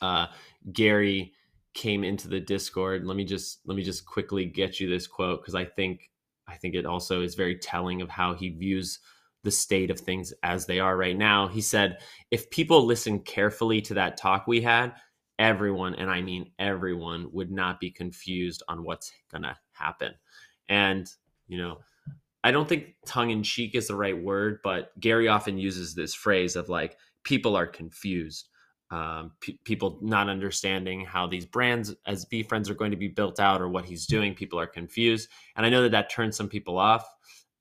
Uh, 0.00 0.26
Gary 0.72 1.32
came 1.74 2.04
into 2.04 2.28
the 2.28 2.40
Discord. 2.40 3.04
Let 3.04 3.16
me 3.16 3.24
just 3.24 3.60
let 3.66 3.76
me 3.76 3.82
just 3.82 4.06
quickly 4.06 4.46
get 4.46 4.80
you 4.80 4.88
this 4.88 5.06
quote 5.06 5.42
because 5.42 5.54
I 5.54 5.64
think 5.64 6.10
I 6.46 6.56
think 6.56 6.74
it 6.74 6.86
also 6.86 7.22
is 7.22 7.34
very 7.34 7.56
telling 7.56 8.02
of 8.02 8.08
how 8.08 8.34
he 8.34 8.50
views 8.50 9.00
the 9.42 9.50
state 9.50 9.90
of 9.90 10.00
things 10.00 10.32
as 10.42 10.66
they 10.66 10.80
are 10.80 10.96
right 10.96 11.16
now. 11.16 11.48
He 11.48 11.60
said, 11.60 11.98
"If 12.30 12.50
people 12.50 12.86
listen 12.86 13.20
carefully 13.20 13.80
to 13.82 13.94
that 13.94 14.16
talk 14.16 14.46
we 14.46 14.62
had, 14.62 14.94
everyone, 15.38 15.94
and 15.94 16.10
I 16.10 16.22
mean 16.22 16.50
everyone, 16.58 17.28
would 17.32 17.50
not 17.50 17.80
be 17.80 17.90
confused 17.90 18.62
on 18.68 18.84
what's 18.84 19.12
to 19.30 19.56
happen. 19.72 20.14
And, 20.68 21.10
you 21.48 21.58
know, 21.58 21.78
I 22.42 22.50
don't 22.50 22.68
think 22.68 22.94
tongue 23.06 23.30
in 23.30 23.42
cheek 23.42 23.74
is 23.74 23.88
the 23.88 23.96
right 23.96 24.16
word, 24.16 24.60
but 24.62 24.98
Gary 25.00 25.28
often 25.28 25.58
uses 25.58 25.94
this 25.94 26.14
phrase 26.14 26.56
of 26.56 26.68
like, 26.68 26.96
people 27.24 27.56
are 27.56 27.66
confused. 27.66 28.48
Um, 28.90 29.32
people 29.64 29.98
not 30.02 30.28
understanding 30.28 31.04
how 31.04 31.26
these 31.26 31.46
brands 31.46 31.94
as 32.06 32.26
VeeFriends 32.26 32.70
are 32.70 32.74
going 32.74 32.92
to 32.92 32.96
be 32.96 33.08
built 33.08 33.40
out 33.40 33.60
or 33.60 33.68
what 33.68 33.84
he's 33.84 34.06
doing. 34.06 34.34
People 34.34 34.60
are 34.60 34.66
confused. 34.66 35.28
And 35.56 35.66
I 35.66 35.70
know 35.70 35.82
that 35.82 35.92
that 35.92 36.10
turns 36.10 36.36
some 36.36 36.48
people 36.48 36.78
off. 36.78 37.04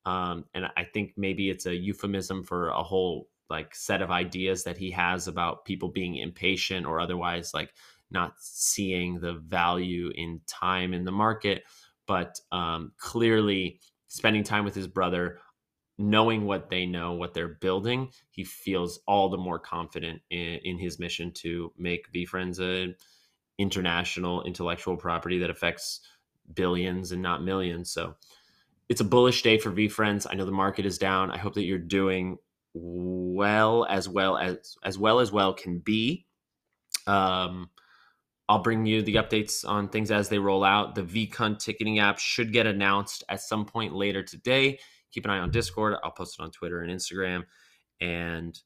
Um, 0.06 0.46
and 0.54 0.66
I 0.78 0.84
think 0.84 1.14
maybe 1.16 1.50
it's 1.50 1.66
a 1.66 1.74
euphemism 1.74 2.44
for 2.44 2.70
a 2.70 2.84
whole 2.84 3.30
like 3.50 3.74
set 3.74 4.02
of 4.02 4.12
ideas 4.12 4.64
that 4.64 4.78
he 4.78 4.92
has 4.92 5.28
about 5.28 5.66
people 5.66 5.90
being 5.90 6.18
impatient 6.18 6.86
or 6.86 7.00
otherwise 7.00 7.54
like 7.54 7.74
not 8.12 8.34
seeing 8.38 9.20
the 9.20 9.34
value 9.34 10.12
in 10.16 10.42
time 10.48 10.94
in 10.94 11.04
the 11.04 11.12
market. 11.12 11.64
But 12.06 12.40
um, 12.52 12.92
clearly, 12.98 13.80
spending 14.08 14.44
time 14.44 14.66
with 14.66 14.76
his 14.76 14.88
brother, 14.88 15.40
knowing 15.98 16.46
what 16.46 16.70
they 16.70 16.86
know, 16.86 17.14
what 17.14 17.34
they're 17.34 17.48
building, 17.48 18.10
he 18.32 18.44
feels 18.44 19.00
all 19.08 19.30
the 19.30 19.38
more 19.38 19.60
confident 19.60 20.22
in, 20.30 20.60
in 20.64 20.80
his 20.80 21.00
mission 21.00 21.32
to 21.32 21.72
make 21.78 22.12
VeeFriends 22.12 22.60
a 22.60 22.96
international 23.60 24.44
intellectual 24.44 24.98
property 24.98 25.38
that 25.40 25.50
affects 25.50 26.02
billions 26.56 27.12
and 27.12 27.22
not 27.22 27.44
millions. 27.44 27.92
So 27.92 28.16
it's 28.90 29.02
a 29.02 29.06
bullish 29.06 29.44
day 29.44 29.58
for 29.58 29.72
VeeFriends. 29.72 30.26
I 30.30 30.36
know 30.36 30.46
the 30.46 30.52
market 30.52 30.86
is 30.86 30.98
down. 30.98 31.32
I 31.32 31.38
hope 31.38 31.54
that 31.54 31.64
you're 31.64 31.78
doing 31.78 32.38
well 32.74 33.86
as 33.88 34.10
well 34.10 34.38
as 34.38 34.76
as 34.84 34.98
well 34.98 35.20
as 35.20 35.32
well 35.32 35.54
can 35.54 35.80
be. 35.80 36.26
Um, 37.06 37.70
I'll 38.50 38.62
bring 38.62 38.86
you 38.86 39.02
the 39.02 39.16
updates 39.16 39.68
on 39.68 39.90
things 39.90 40.12
as 40.12 40.30
they 40.30 40.40
roll 40.40 40.64
out. 40.64 40.96
The 40.96 41.04
VeeCon 41.04 41.60
ticketing 41.60 42.00
app 42.00 42.20
should 42.20 42.52
get 42.52 42.66
announced 42.66 43.24
at 43.30 43.42
some 43.42 43.66
point 43.66 43.96
later 43.96 44.24
today. 44.24 44.80
Keep 45.14 45.26
an 45.26 45.32
eye 45.32 45.40
on 45.40 45.52
Discord. 45.52 45.96
I'll 46.04 46.12
post 46.12 46.38
it 46.40 46.44
on 46.44 46.52
Twitter 46.52 46.82
and 46.82 46.92
Instagram. 46.92 47.44
And 48.02 48.60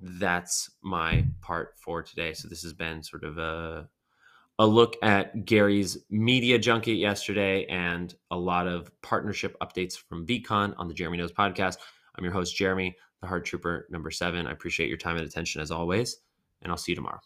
that's 0.00 0.70
my 0.82 1.24
part 1.40 1.74
for 1.78 2.02
today. 2.02 2.32
So 2.32 2.48
this 2.48 2.62
has 2.62 2.72
been 2.72 3.02
sort 3.02 3.24
of 3.24 3.38
a 3.38 3.88
a 4.58 4.66
look 4.66 4.96
at 5.02 5.44
Gary's 5.44 5.98
media 6.10 6.58
junket 6.58 6.96
yesterday 6.96 7.66
and 7.66 8.14
a 8.30 8.36
lot 8.36 8.66
of 8.66 8.90
partnership 9.02 9.54
updates 9.62 9.98
from 9.98 10.26
VeeCon 10.26 10.74
on 10.78 10.88
the 10.88 10.94
Jeremy 10.94 11.18
Knows 11.18 11.32
podcast. 11.32 11.76
I'm 12.16 12.24
your 12.24 12.32
host, 12.32 12.56
Jeremy, 12.56 12.96
the 13.20 13.26
Hard 13.26 13.44
Trooper 13.44 13.86
number 13.90 14.10
seven. 14.10 14.46
I 14.46 14.52
appreciate 14.52 14.88
your 14.88 14.96
time 14.96 15.16
and 15.16 15.26
attention 15.26 15.60
as 15.60 15.70
always, 15.70 16.18
and 16.62 16.70
I'll 16.72 16.78
see 16.78 16.92
you 16.92 16.96
tomorrow. 16.96 17.20